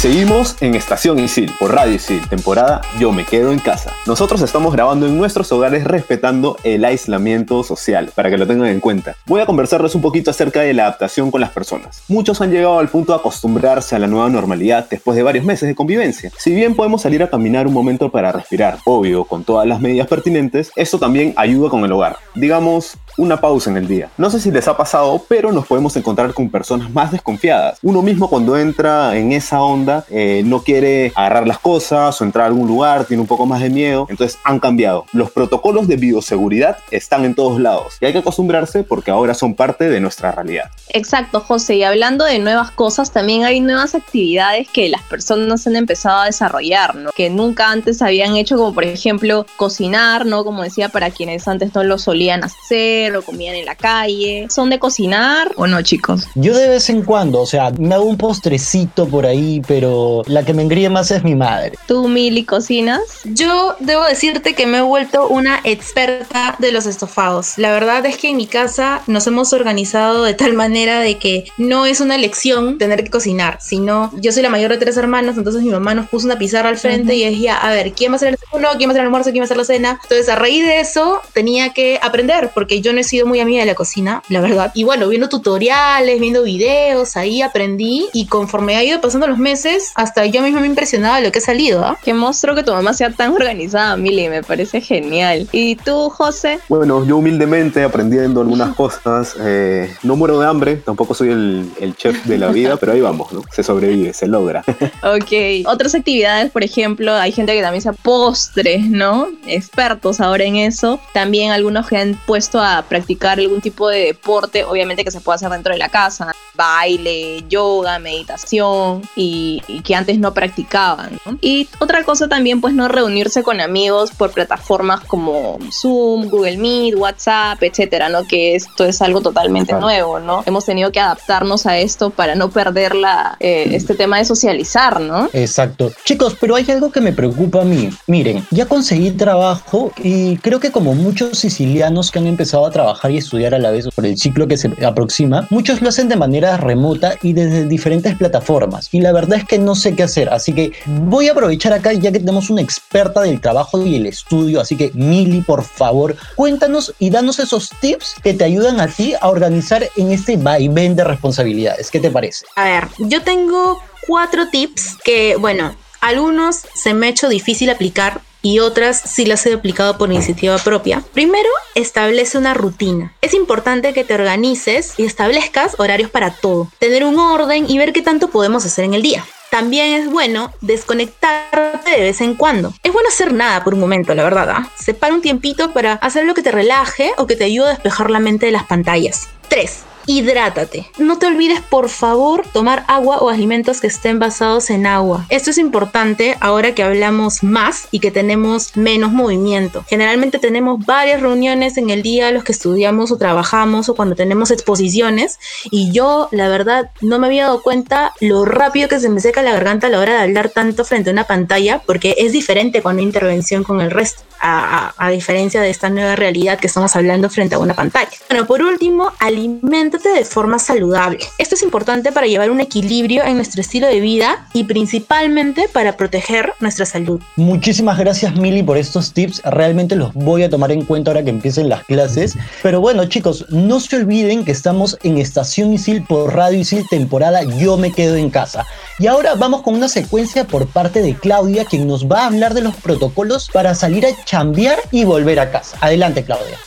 Seguimos 0.04 0.58
en 0.60 0.76
Estación 0.76 1.18
Isil, 1.18 1.50
por 1.58 1.74
Radio 1.74 1.96
Isil, 1.96 2.28
temporada 2.28 2.82
Yo 3.00 3.14
me 3.14 3.24
quedo 3.24 3.54
en 3.54 3.60
casa. 3.60 3.94
Nosotros 4.06 4.42
estamos 4.42 4.74
grabando 4.74 5.08
en 5.08 5.18
nuestros 5.18 5.50
hogares 5.54 5.86
respetando 5.86 6.58
el 6.66 6.84
aislamiento 6.84 7.64
social, 7.64 8.12
para 8.14 8.30
que 8.30 8.38
lo 8.38 8.46
tengan 8.46 8.68
en 8.68 8.82
cuenta. 8.82 9.16
Voy 9.26 9.40
a 9.40 9.46
conversarles 9.46 9.96
un 9.96 10.02
poquito 10.02 10.30
acerca 10.30 10.60
de 10.60 10.74
la 10.74 10.88
adaptación 10.88 11.32
con 11.32 11.40
las 11.40 11.52
personas. 11.52 12.04
Muchos 12.10 12.42
han 12.42 12.52
llegado 12.52 12.80
al 12.80 12.90
punto 12.90 13.14
de 13.14 13.20
acostumbrarse 13.20 13.96
a 13.96 14.00
la 14.00 14.08
nueva 14.08 14.28
normalidad 14.28 14.90
después 14.90 15.16
de 15.16 15.24
varios 15.24 15.46
meses 15.46 15.70
de 15.70 15.74
convivencia. 15.74 16.34
Si 16.38 16.54
bien 16.54 16.76
podemos 16.76 17.02
salir 17.02 17.24
a 17.24 17.30
caminar 17.30 17.66
un 17.66 17.74
momento 17.74 18.12
para 18.12 18.34
respirar, 18.34 18.80
obvio, 18.84 19.24
con 19.24 19.46
todas 19.46 19.66
las 19.66 19.80
medidas 19.80 20.08
pertinentes, 20.08 20.74
esto 20.76 21.00
también 21.00 21.34
ayuda 21.38 21.70
con 21.70 21.86
el 21.86 21.92
hogar. 21.94 22.18
Digamos, 22.36 22.98
una 23.18 23.40
pausa 23.40 23.70
en 23.70 23.78
el 23.78 23.88
día. 23.88 24.10
No 24.18 24.30
sé 24.30 24.40
si 24.40 24.52
les 24.52 24.68
ha 24.68 24.78
pasado, 24.78 25.24
pero 25.28 25.52
nos 25.52 25.68
podemos 25.68 25.96
encontrar 25.96 26.34
con 26.34 26.50
personas 26.50 26.92
más 26.92 27.12
desconfiadas. 27.12 27.80
Uno 27.82 28.02
mismo 28.02 28.30
cuando 28.30 28.58
entra 28.58 29.16
en 29.16 29.32
esa 29.32 29.62
onda 29.62 30.06
eh, 30.10 30.42
no 30.46 30.64
quiere 30.64 31.12
agarrar 31.16 31.48
las 31.48 31.60
cosas 31.60 32.20
o 32.20 32.24
entrar 32.24 32.46
a 32.46 32.48
algún 32.48 32.68
lugar, 32.68 33.06
tiene 33.06 33.22
un 33.22 33.28
poco 33.28 33.46
más 33.46 33.62
de 33.62 33.70
miedo. 33.70 34.08
Entonces 34.10 34.40
han 34.44 34.60
cambiado. 34.60 35.06
Los 35.14 35.32
protocolos 35.32 35.88
de 35.88 35.96
bioseguridad 35.98 36.78
están 36.92 37.26
en 37.26 37.36
todos 37.36 37.60
lados 37.60 37.98
y 38.02 38.06
hay 38.06 38.14
que 38.14 38.20
acostumbrarse 38.20 38.84
porque 38.84 39.12
ahora 39.12 39.34
son 39.34 39.56
parte 39.56 39.90
de 39.90 40.00
nuestra 40.00 40.32
realidad. 40.32 40.72
Exacto, 40.90 41.40
José. 41.40 41.76
Y 41.76 41.84
hablando 41.84 42.26
de 42.26 42.40
nuevas 42.40 42.72
cosas, 42.72 43.12
también 43.12 43.44
hay 43.44 43.60
nuevas 43.60 43.96
actividades 43.96 44.68
que 44.70 44.90
las 44.90 45.02
personas 45.04 45.66
han 45.68 45.76
empezado 45.76 46.22
a 46.22 46.26
desarrollar, 46.26 46.96
¿no? 46.96 47.12
Que 47.16 47.30
nunca 47.30 47.72
antes 47.72 48.02
habían 48.02 48.36
hecho, 48.36 48.58
como 48.58 48.74
por 48.74 48.84
ejemplo 48.84 49.46
cocinar, 49.58 50.26
¿no? 50.26 50.44
Como 50.44 50.64
decía, 50.64 50.90
para 50.90 51.12
quienes 51.12 51.48
antes 51.48 51.74
no 51.74 51.84
lo 51.84 51.98
solían 51.98 52.44
hacer 52.44 53.03
o 53.16 53.22
comían 53.22 53.56
en 53.56 53.66
la 53.66 53.76
calle. 53.76 54.48
¿Son 54.50 54.70
de 54.70 54.80
cocinar 54.80 55.52
o 55.56 55.68
no, 55.68 55.82
chicos? 55.82 56.28
Yo 56.36 56.58
de 56.58 56.70
vez 56.70 56.90
en 56.90 57.04
cuando, 57.04 57.42
o 57.42 57.46
sea, 57.46 57.72
me 57.78 57.96
hago 57.96 58.06
un 58.06 58.18
postrecito 58.18 59.08
por 59.08 59.26
ahí, 59.26 59.62
pero 59.68 60.24
la 60.28 60.44
que 60.44 60.54
me 60.54 60.62
engríe 60.62 60.90
más 60.90 61.12
es 61.12 61.24
mi 61.24 61.36
madre. 61.36 61.74
¿Tú, 61.88 62.08
Mili, 62.08 62.46
cocinas? 62.46 63.02
Yo 63.26 63.76
debo 63.80 64.04
decirte 64.04 64.54
que 64.56 64.66
me 64.66 64.80
he 64.80 64.82
vuelto 64.82 65.28
una 65.28 65.60
experta 65.64 66.56
de 66.60 66.72
los 66.72 66.86
estofados. 66.86 67.58
La 67.58 67.72
verdad 67.72 68.06
es 68.06 68.18
que 68.18 68.30
en 68.30 68.38
mi 68.38 68.48
casa 68.48 69.02
nos 69.08 69.28
hemos 69.28 69.54
organizado 69.54 70.24
de 70.24 70.34
tal 70.34 70.54
manera 70.54 71.00
de 71.00 71.18
que 71.18 71.46
no 71.58 71.86
es 71.86 72.00
una 72.00 72.16
elección 72.16 72.78
tener 72.78 73.04
que 73.04 73.10
cocinar, 73.10 73.58
sino 73.62 74.12
yo 74.20 74.32
soy 74.32 74.44
la 74.44 74.50
mayor 74.50 74.72
de 74.72 74.78
tres 74.78 74.98
hermanos, 74.98 75.38
entonces 75.38 75.62
mi 75.62 75.70
mamá 75.70 75.94
nos 75.94 76.08
puso 76.10 76.26
una 76.26 76.38
pizarra 76.38 76.70
al 76.70 76.78
frente 76.78 77.16
y 77.16 77.24
decía, 77.24 77.58
a 77.58 77.72
ver, 77.72 77.94
¿quién 77.94 78.12
va 78.12 78.16
a 78.16 78.18
hacer 78.18 78.30
el 78.30 78.36
desayuno? 78.36 78.70
¿Quién 78.78 78.90
va 78.90 78.92
a 78.92 78.94
hacer 78.94 79.02
el 79.02 79.08
almuerzo? 79.08 79.32
¿Quién 79.32 79.42
va 79.42 79.46
a 79.46 79.46
hacer 79.46 79.58
la 79.58 79.66
cena? 79.66 80.00
Entonces 80.04 80.30
a 80.30 80.36
raíz 80.36 80.64
de 80.64 80.80
eso 80.80 81.22
tenía 81.34 81.74
que 81.74 82.00
aprender, 82.02 82.52
porque 82.54 82.82
yo 82.82 82.93
no 82.94 83.00
he 83.00 83.04
sido 83.04 83.26
muy 83.28 83.40
amiga 83.40 83.62
de 83.62 83.66
la 83.66 83.76
cocina, 83.76 84.24
la 84.30 84.42
verdad. 84.42 84.72
Y 84.74 84.84
bueno, 84.84 85.08
viendo 85.10 85.30
tutoriales, 85.30 86.20
viendo 86.20 86.44
videos, 86.44 87.18
ahí 87.18 87.42
aprendí 87.42 88.08
y 88.14 88.28
conforme 88.28 88.76
ha 88.76 88.84
ido 88.84 89.02
pasando 89.02 89.28
los 89.28 89.38
meses, 89.38 89.92
hasta 89.96 90.26
yo 90.26 90.42
misma 90.42 90.62
me 90.62 90.68
impresionaba 90.68 91.20
lo 91.22 91.32
que 91.32 91.40
ha 91.40 91.42
salido. 91.42 91.84
¿ah? 91.84 91.98
Qué 92.04 92.14
monstruo 92.14 92.56
que 92.56 92.64
tu 92.64 92.72
mamá 92.72 92.94
sea 92.94 93.12
tan 93.12 93.34
organizada, 93.34 93.98
Mili, 93.98 94.30
me 94.30 94.44
parece 94.44 94.82
genial. 94.82 95.48
¿Y 95.52 95.76
tú, 95.76 96.10
José? 96.10 96.60
Bueno, 96.70 97.06
yo 97.06 97.18
humildemente 97.18 97.84
aprendiendo 97.84 98.42
algunas 98.42 98.76
cosas. 98.76 99.36
eh, 99.40 99.94
no 100.04 100.16
muero 100.16 100.40
de 100.40 100.48
hambre, 100.48 100.76
tampoco 100.78 101.14
soy 101.14 101.30
el, 101.30 101.72
el 101.80 101.96
chef 101.96 102.26
de 102.26 102.38
la 102.38 102.50
vida, 102.50 102.78
pero 102.78 102.92
ahí 102.94 103.02
vamos, 103.02 103.32
¿no? 103.34 103.42
Se 103.52 103.64
sobrevive, 103.64 104.14
se 104.14 104.28
logra. 104.28 104.64
Ok. 105.04 105.66
Otras 105.68 105.96
actividades, 105.96 106.52
por 106.52 106.64
ejemplo, 106.64 107.14
hay 107.14 107.32
gente 107.32 107.54
que 107.54 107.62
también 107.62 107.82
sea 107.82 107.94
postres, 107.94 108.86
¿no? 108.86 109.28
Expertos 109.46 110.22
ahora 110.22 110.44
en 110.44 110.56
eso. 110.56 111.00
También 111.14 111.52
algunos 111.52 111.88
que 111.88 111.98
han 111.98 112.20
puesto 112.26 112.60
a 112.60 112.83
practicar 112.84 113.40
algún 113.40 113.62
tipo 113.62 113.90
de 113.90 114.00
deporte, 114.06 114.64
obviamente 114.64 115.04
que 115.04 115.12
se 115.12 115.22
puede 115.22 115.36
hacer 115.38 115.50
dentro 115.50 115.74
de 115.74 115.80
la 115.80 115.90
casa. 115.90 116.34
Baile, 116.56 117.44
yoga, 117.50 117.98
meditación 118.00 119.02
y, 119.16 119.62
y 119.68 119.82
que 119.82 119.96
antes 119.96 120.20
no 120.20 120.34
practicaban. 120.34 121.20
¿no? 121.26 121.38
Y 121.42 121.68
otra 121.80 122.04
cosa 122.04 122.28
también, 122.28 122.62
pues 122.62 122.74
no 122.74 122.88
reunirse 122.88 123.42
con 123.44 123.60
amigos 123.62 124.12
por 124.12 124.32
plataformas 124.32 125.02
como 125.02 125.58
Zoom, 125.72 126.30
Google 126.30 126.58
Meet, 126.58 126.96
WhatsApp, 126.96 127.62
etcétera, 127.64 128.10
¿no? 128.10 128.24
Que 128.26 128.56
esto 128.56 128.86
es 128.86 129.02
algo 129.02 129.22
totalmente 129.22 129.70
Claro. 129.72 129.82
nuevo, 129.82 130.20
¿no? 130.20 130.44
Hemos 130.46 130.66
tenido 130.66 130.92
que 130.92 131.00
adaptarnos 131.00 131.66
a 131.66 131.78
esto 131.78 132.10
para 132.12 132.36
no 132.36 132.50
perder 132.50 132.96
la, 132.96 133.36
eh, 133.40 133.70
este 133.72 133.96
tema 133.96 134.18
de 134.18 134.26
socializar, 134.26 135.00
¿no? 135.02 135.30
Exacto. 135.34 135.92
Chicos, 136.06 136.36
pero 136.40 136.56
hay 136.56 136.70
algo 136.70 136.92
que 136.92 137.02
me 137.02 137.14
preocupa 137.14 137.62
a 137.62 137.66
mí. 137.66 137.90
Miren, 138.08 138.46
ya 138.52 138.66
conseguí 138.66 139.12
trabajo 139.12 139.92
y 140.04 140.38
creo 140.38 140.60
que 140.60 140.72
como 140.72 140.94
muchos 140.94 141.38
sicilianos 141.40 142.12
que 142.12 142.20
han 142.20 142.28
empezado 142.28 142.66
a 142.66 142.72
trabajar 142.74 143.12
y 143.12 143.18
estudiar 143.18 143.56
a 143.56 143.60
la 143.60 143.72
vez 143.72 143.88
por 143.96 144.06
el 144.06 144.18
ciclo 144.18 144.48
que 144.48 144.58
se 144.58 144.70
aproxima, 144.86 145.48
muchos 145.50 145.82
lo 145.82 145.90
hacen 145.90 146.10
de 146.10 146.18
manera 146.18 146.58
remota 146.58 147.14
y 147.22 147.32
desde 147.32 147.66
diferentes 147.66 148.16
plataformas. 148.18 148.90
Y 148.92 149.00
la 149.00 149.14
verdad 149.14 149.40
es 149.40 149.46
que 149.46 149.58
no 149.58 149.76
sé 149.76 149.96
qué 149.96 150.04
hacer, 150.04 150.30
así 150.30 150.52
que 150.54 150.74
voy 150.86 151.30
a 151.30 151.32
aprovechar 151.32 151.72
acá 151.72 151.94
ya 151.94 152.12
que 152.12 152.20
tenemos 152.20 152.50
una 152.50 152.62
experta 152.62 153.22
del 153.22 153.40
trabajo 153.40 153.82
y 153.86 153.96
el 153.96 154.06
estudio, 154.06 154.60
así 154.60 154.76
que 154.76 154.92
Mili, 154.94 155.42
por 155.42 155.64
favor, 155.64 156.18
cuéntanos 156.36 156.94
y 157.00 157.10
danos 157.10 157.40
esos 157.40 157.70
tips 157.80 158.16
que 158.22 158.34
te 158.34 158.44
ayudan 158.44 158.82
a 158.82 158.88
ti 158.88 159.14
a 159.20 159.30
organizar 159.30 159.88
en 159.96 160.12
este 160.12 160.36
vaivén 160.38 160.96
de 160.96 161.04
responsabilidades. 161.04 161.92
¿Qué 161.92 162.00
te 162.00 162.12
parece? 162.12 162.46
A 162.56 162.66
ver, 162.66 162.88
yo 162.98 163.22
tengo 163.22 163.80
cuatro 164.08 164.50
tips 164.50 164.98
que, 165.04 165.36
bueno, 165.38 165.76
algunos 166.02 166.64
se 166.76 166.94
me 166.94 167.08
ha 167.08 167.10
hecho 167.10 167.30
difícil 167.30 167.70
aplicar 167.70 168.22
y 168.44 168.60
otras 168.60 169.02
sí 169.04 169.26
las 169.26 169.44
he 169.48 169.54
aplicado 169.54 169.98
por 169.98 170.12
iniciativa 170.12 170.58
propia. 170.60 171.02
Primero, 171.14 171.50
establece 171.74 172.38
una 172.38 172.54
rutina. 172.54 173.16
Es 173.22 173.34
importante 173.34 173.94
que 173.94 174.04
te 174.04 174.14
organices 174.14 174.94
y 174.98 175.06
establezcas 175.06 175.76
horarios 175.80 176.12
para 176.12 176.30
todo, 176.30 176.70
tener 176.78 177.06
un 177.06 177.18
orden 177.18 177.66
y 177.68 177.80
ver 177.80 177.94
qué 177.94 178.04
tanto 178.04 178.30
podemos 178.30 178.66
hacer 178.66 178.86
en 178.86 178.94
el 178.94 179.02
día. 179.02 179.26
También 179.50 179.94
es 179.94 180.10
bueno 180.10 180.52
desconectarte 180.62 181.92
de 181.92 182.02
vez 182.02 182.22
en 182.22 182.36
cuando. 182.36 182.74
Es 182.84 182.92
bueno 182.92 183.08
hacer 183.08 183.34
nada 183.34 183.64
por 183.64 183.76
un 183.76 183.80
momento, 183.80 184.14
la 184.14 184.24
verdad. 184.24 184.50
¿ah? 184.50 184.72
Separa 184.78 185.14
un 185.14 185.22
tiempito 185.22 185.74
para 185.74 185.94
hacer 185.94 186.26
lo 186.26 186.34
que 186.34 186.42
te 186.42 186.52
relaje 186.52 187.12
o 187.18 187.28
que 187.28 187.36
te 187.36 187.46
ayude 187.46 187.68
a 187.68 187.70
despejar 187.70 188.10
la 188.10 188.20
mente 188.20 188.48
de 188.48 188.52
las 188.52 188.64
pantallas. 188.64 189.30
3. 189.50 189.84
Hidrátate. 190.06 190.90
No 190.98 191.18
te 191.18 191.28
olvides, 191.28 191.62
por 191.62 191.90
favor, 191.90 192.46
tomar 192.52 192.84
agua 192.88 193.20
o 193.20 193.30
alimentos 193.30 193.80
que 193.80 193.88
estén 193.88 194.20
basados 194.20 194.70
en 194.70 194.86
agua. 194.86 195.26
Esto 195.30 195.50
es 195.50 195.58
importante 195.58 196.38
ahora 196.42 196.76
que 196.76 196.84
hablamos 196.84 197.44
más 197.44 197.88
y 197.92 198.00
que 198.00 198.12
tenemos 198.12 198.76
menos 198.76 199.12
movimiento. 199.12 199.86
Generalmente 199.88 200.40
tenemos 200.40 200.86
varias 200.86 201.22
reuniones 201.22 201.78
en 201.78 201.90
el 201.90 202.02
día, 202.02 202.32
los 202.32 202.44
que 202.44 202.52
estudiamos 202.52 203.12
o 203.12 203.18
trabajamos 203.18 203.90
o 203.90 203.96
cuando 203.96 204.16
tenemos 204.16 204.52
exposiciones. 204.52 205.40
Y 205.72 205.92
yo, 205.92 206.28
la 206.32 206.50
verdad, 206.50 206.90
no 207.02 207.20
me 207.20 207.28
había 207.28 207.44
dado 207.44 207.62
cuenta 207.62 208.14
lo 208.20 208.46
rápido 208.46 208.90
que 208.90 209.00
se 209.00 209.10
me 209.10 209.22
seca 209.22 209.42
la 209.42 209.54
garganta 209.54 209.88
a 209.88 209.90
la 209.90 210.00
hora 210.00 210.14
de 210.14 210.24
hablar 210.24 210.50
tanto 210.50 210.86
frente 210.86 211.10
a 211.10 211.14
una 211.14 211.26
pantalla, 211.26 211.82
porque 211.86 212.16
es 212.18 212.32
diferente 212.34 212.82
cuando 212.82 213.00
hay 213.00 213.06
intervención 213.06 213.64
con 213.64 213.82
el 213.82 213.92
resto, 213.92 214.24
a, 214.44 214.94
a- 214.98 215.10
diferencia 215.14 215.62
de 215.62 215.70
esta 215.70 215.90
nueva 215.90 216.16
realidad 216.16 216.60
que 216.60 216.68
estamos 216.68 216.96
hablando 216.96 217.30
frente 217.30 217.54
a 217.56 217.60
una 217.60 217.76
pantalla. 217.76 218.10
Bueno, 218.30 218.46
por 218.48 218.62
último, 218.64 219.12
aliméntate 219.20 220.10
de 220.10 220.26
forma 220.26 220.58
saludable. 220.60 221.20
Esto 221.38 221.54
es 221.56 221.62
importante 221.62 222.12
para 222.12 222.26
llevar 222.28 222.50
un 222.50 222.60
equilibrio 222.60 223.24
en 223.24 223.36
nuestro 223.36 223.62
estilo 223.62 223.88
de 223.88 224.00
vida 224.00 224.48
y 224.54 224.64
principalmente 224.64 225.68
para 225.72 225.96
proteger 225.98 226.54
nuestra 226.60 226.86
salud. 226.86 227.22
Muchísimas 227.36 227.98
gracias 227.98 228.36
Mili 228.36 228.64
por 228.64 228.78
estos 228.78 229.14
tips, 229.14 229.42
realmente 229.44 229.96
los 229.96 230.14
voy 230.14 230.44
a 230.44 230.50
tomar 230.50 230.72
en 230.72 230.84
cuenta 230.84 231.12
ahora 231.12 231.24
que 231.24 231.30
empiecen 231.30 231.70
las 231.70 231.84
clases. 231.84 232.36
Pero 232.64 232.82
bueno 232.82 233.06
chicos, 233.06 233.46
no 233.50 233.80
se 233.80 233.96
olviden 233.98 234.44
que 234.44 234.52
estamos 234.52 234.98
en 235.04 235.20
Estación 235.20 235.74
Isil 235.74 236.04
por 236.04 236.36
Radio 236.36 236.60
Isil 236.60 236.86
temporada 236.90 237.44
Yo 237.44 237.78
me 237.78 237.92
quedo 237.92 238.16
en 238.16 238.30
casa. 238.30 238.66
Y 239.00 239.08
ahora 239.08 239.36
vamos 239.36 239.62
con 239.62 239.76
una 239.76 239.88
secuencia 239.88 240.46
por 240.46 240.68
parte 240.68 241.02
de 241.02 241.16
Claudia 241.16 241.66
quien 241.66 241.88
nos 241.88 242.08
va 242.08 242.24
a 242.24 242.26
hablar 242.28 242.54
de 242.54 242.62
los 242.62 242.76
protocolos 242.76 243.50
para 243.54 243.76
salir 243.76 244.06
a 244.06 244.10
chambear 244.34 244.80
y 244.90 245.06
volver 245.06 245.40
a 245.40 245.52
casa. 245.52 245.78
Adelante 245.80 246.24
Claudia. 246.24 246.58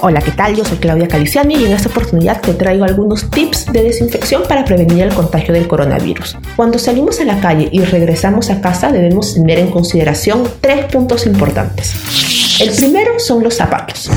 Hola, 0.00 0.20
¿qué 0.20 0.30
tal? 0.30 0.54
Yo 0.54 0.64
soy 0.64 0.78
Claudia 0.78 1.08
Caliciani 1.08 1.56
y 1.56 1.64
en 1.64 1.72
esta 1.72 1.88
oportunidad 1.88 2.40
te 2.40 2.54
traigo 2.54 2.84
algunos 2.84 3.28
tips 3.30 3.72
de 3.72 3.82
desinfección 3.82 4.44
para 4.46 4.64
prevenir 4.64 5.02
el 5.02 5.12
contagio 5.12 5.52
del 5.52 5.66
coronavirus. 5.66 6.36
Cuando 6.54 6.78
salimos 6.78 7.18
a 7.18 7.24
la 7.24 7.40
calle 7.40 7.68
y 7.72 7.80
regresamos 7.80 8.50
a 8.50 8.60
casa 8.60 8.92
debemos 8.92 9.34
tener 9.34 9.58
en 9.58 9.72
consideración 9.72 10.44
tres 10.60 10.84
puntos 10.84 11.26
importantes. 11.26 12.45
El 12.58 12.74
primero 12.74 13.18
son 13.18 13.42
los 13.42 13.54
zapatos. 13.54 14.10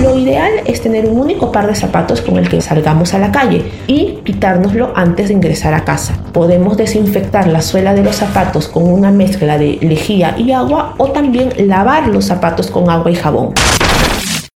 Lo 0.00 0.16
ideal 0.16 0.52
es 0.64 0.80
tener 0.80 1.06
un 1.06 1.18
único 1.18 1.50
par 1.50 1.66
de 1.66 1.74
zapatos 1.74 2.20
con 2.20 2.36
el 2.36 2.48
que 2.48 2.60
salgamos 2.60 3.14
a 3.14 3.18
la 3.18 3.32
calle 3.32 3.64
y 3.88 4.18
quitárnoslo 4.24 4.92
antes 4.94 5.26
de 5.26 5.34
ingresar 5.34 5.74
a 5.74 5.84
casa. 5.84 6.14
Podemos 6.32 6.76
desinfectar 6.76 7.48
la 7.48 7.62
suela 7.62 7.92
de 7.92 8.04
los 8.04 8.14
zapatos 8.14 8.68
con 8.68 8.84
una 8.84 9.10
mezcla 9.10 9.58
de 9.58 9.78
lejía 9.80 10.36
y 10.38 10.52
agua 10.52 10.94
o 10.98 11.10
también 11.10 11.52
lavar 11.66 12.06
los 12.06 12.26
zapatos 12.26 12.70
con 12.70 12.88
agua 12.90 13.10
y 13.10 13.16
jabón. 13.16 13.54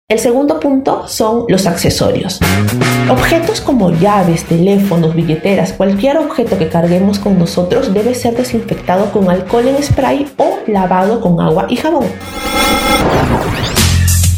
El 0.06 0.18
segundo 0.18 0.60
punto 0.60 1.08
son 1.08 1.46
los 1.48 1.64
accesorios. 1.64 2.38
Objetos 3.08 3.62
como 3.62 3.90
llaves, 3.90 4.44
teléfonos, 4.44 5.14
billeteras, 5.14 5.72
cualquier 5.72 6.18
objeto 6.18 6.58
que 6.58 6.68
carguemos 6.68 7.18
con 7.18 7.38
nosotros 7.38 7.94
debe 7.94 8.14
ser 8.14 8.36
desinfectado 8.36 9.10
con 9.12 9.30
alcohol 9.30 9.66
en 9.66 9.82
spray 9.82 10.30
o 10.36 10.58
lavado 10.66 11.22
con 11.22 11.40
agua 11.40 11.68
y 11.70 11.76
jabón. 11.76 12.04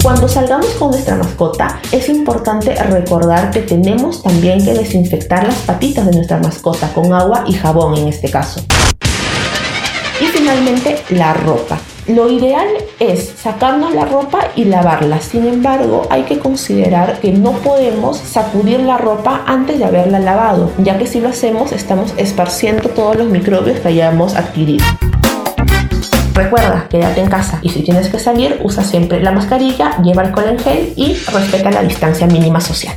Cuando 0.04 0.28
salgamos 0.28 0.68
con 0.74 0.92
nuestra 0.92 1.16
mascota, 1.16 1.80
es 1.90 2.08
importante 2.08 2.72
recordar 2.84 3.50
que 3.50 3.62
tenemos 3.62 4.22
también 4.22 4.64
que 4.64 4.72
desinfectar 4.72 5.44
las 5.44 5.56
patitas 5.62 6.06
de 6.06 6.12
nuestra 6.12 6.38
mascota 6.38 6.94
con 6.94 7.12
agua 7.12 7.42
y 7.44 7.54
jabón 7.54 7.98
en 7.98 8.06
este 8.06 8.30
caso. 8.30 8.60
Y 10.20 10.26
finalmente, 10.26 11.02
la 11.10 11.34
ropa. 11.34 11.80
Lo 12.08 12.30
ideal 12.30 12.68
es 13.00 13.32
sacarnos 13.36 13.92
la 13.92 14.04
ropa 14.04 14.38
y 14.54 14.64
lavarla. 14.64 15.20
Sin 15.20 15.44
embargo, 15.44 16.06
hay 16.08 16.22
que 16.22 16.38
considerar 16.38 17.18
que 17.18 17.32
no 17.32 17.50
podemos 17.50 18.18
sacudir 18.18 18.78
la 18.78 18.96
ropa 18.96 19.42
antes 19.46 19.80
de 19.80 19.86
haberla 19.86 20.20
lavado, 20.20 20.70
ya 20.78 20.98
que 20.98 21.08
si 21.08 21.20
lo 21.20 21.28
hacemos 21.28 21.72
estamos 21.72 22.14
esparciendo 22.16 22.90
todos 22.90 23.16
los 23.16 23.28
microbios 23.28 23.80
que 23.80 23.88
hayamos 23.88 24.36
adquirido. 24.36 24.84
Recuerda, 26.32 26.86
quédate 26.88 27.22
en 27.22 27.28
casa 27.28 27.58
y 27.62 27.70
si 27.70 27.82
tienes 27.82 28.08
que 28.08 28.20
salir, 28.20 28.60
usa 28.62 28.84
siempre 28.84 29.20
la 29.20 29.32
mascarilla, 29.32 30.00
lleva 30.02 30.22
alcohol 30.22 30.46
en 30.50 30.58
gel 30.60 30.92
y 30.94 31.14
respeta 31.14 31.72
la 31.72 31.82
distancia 31.82 32.28
mínima 32.28 32.60
social. 32.60 32.94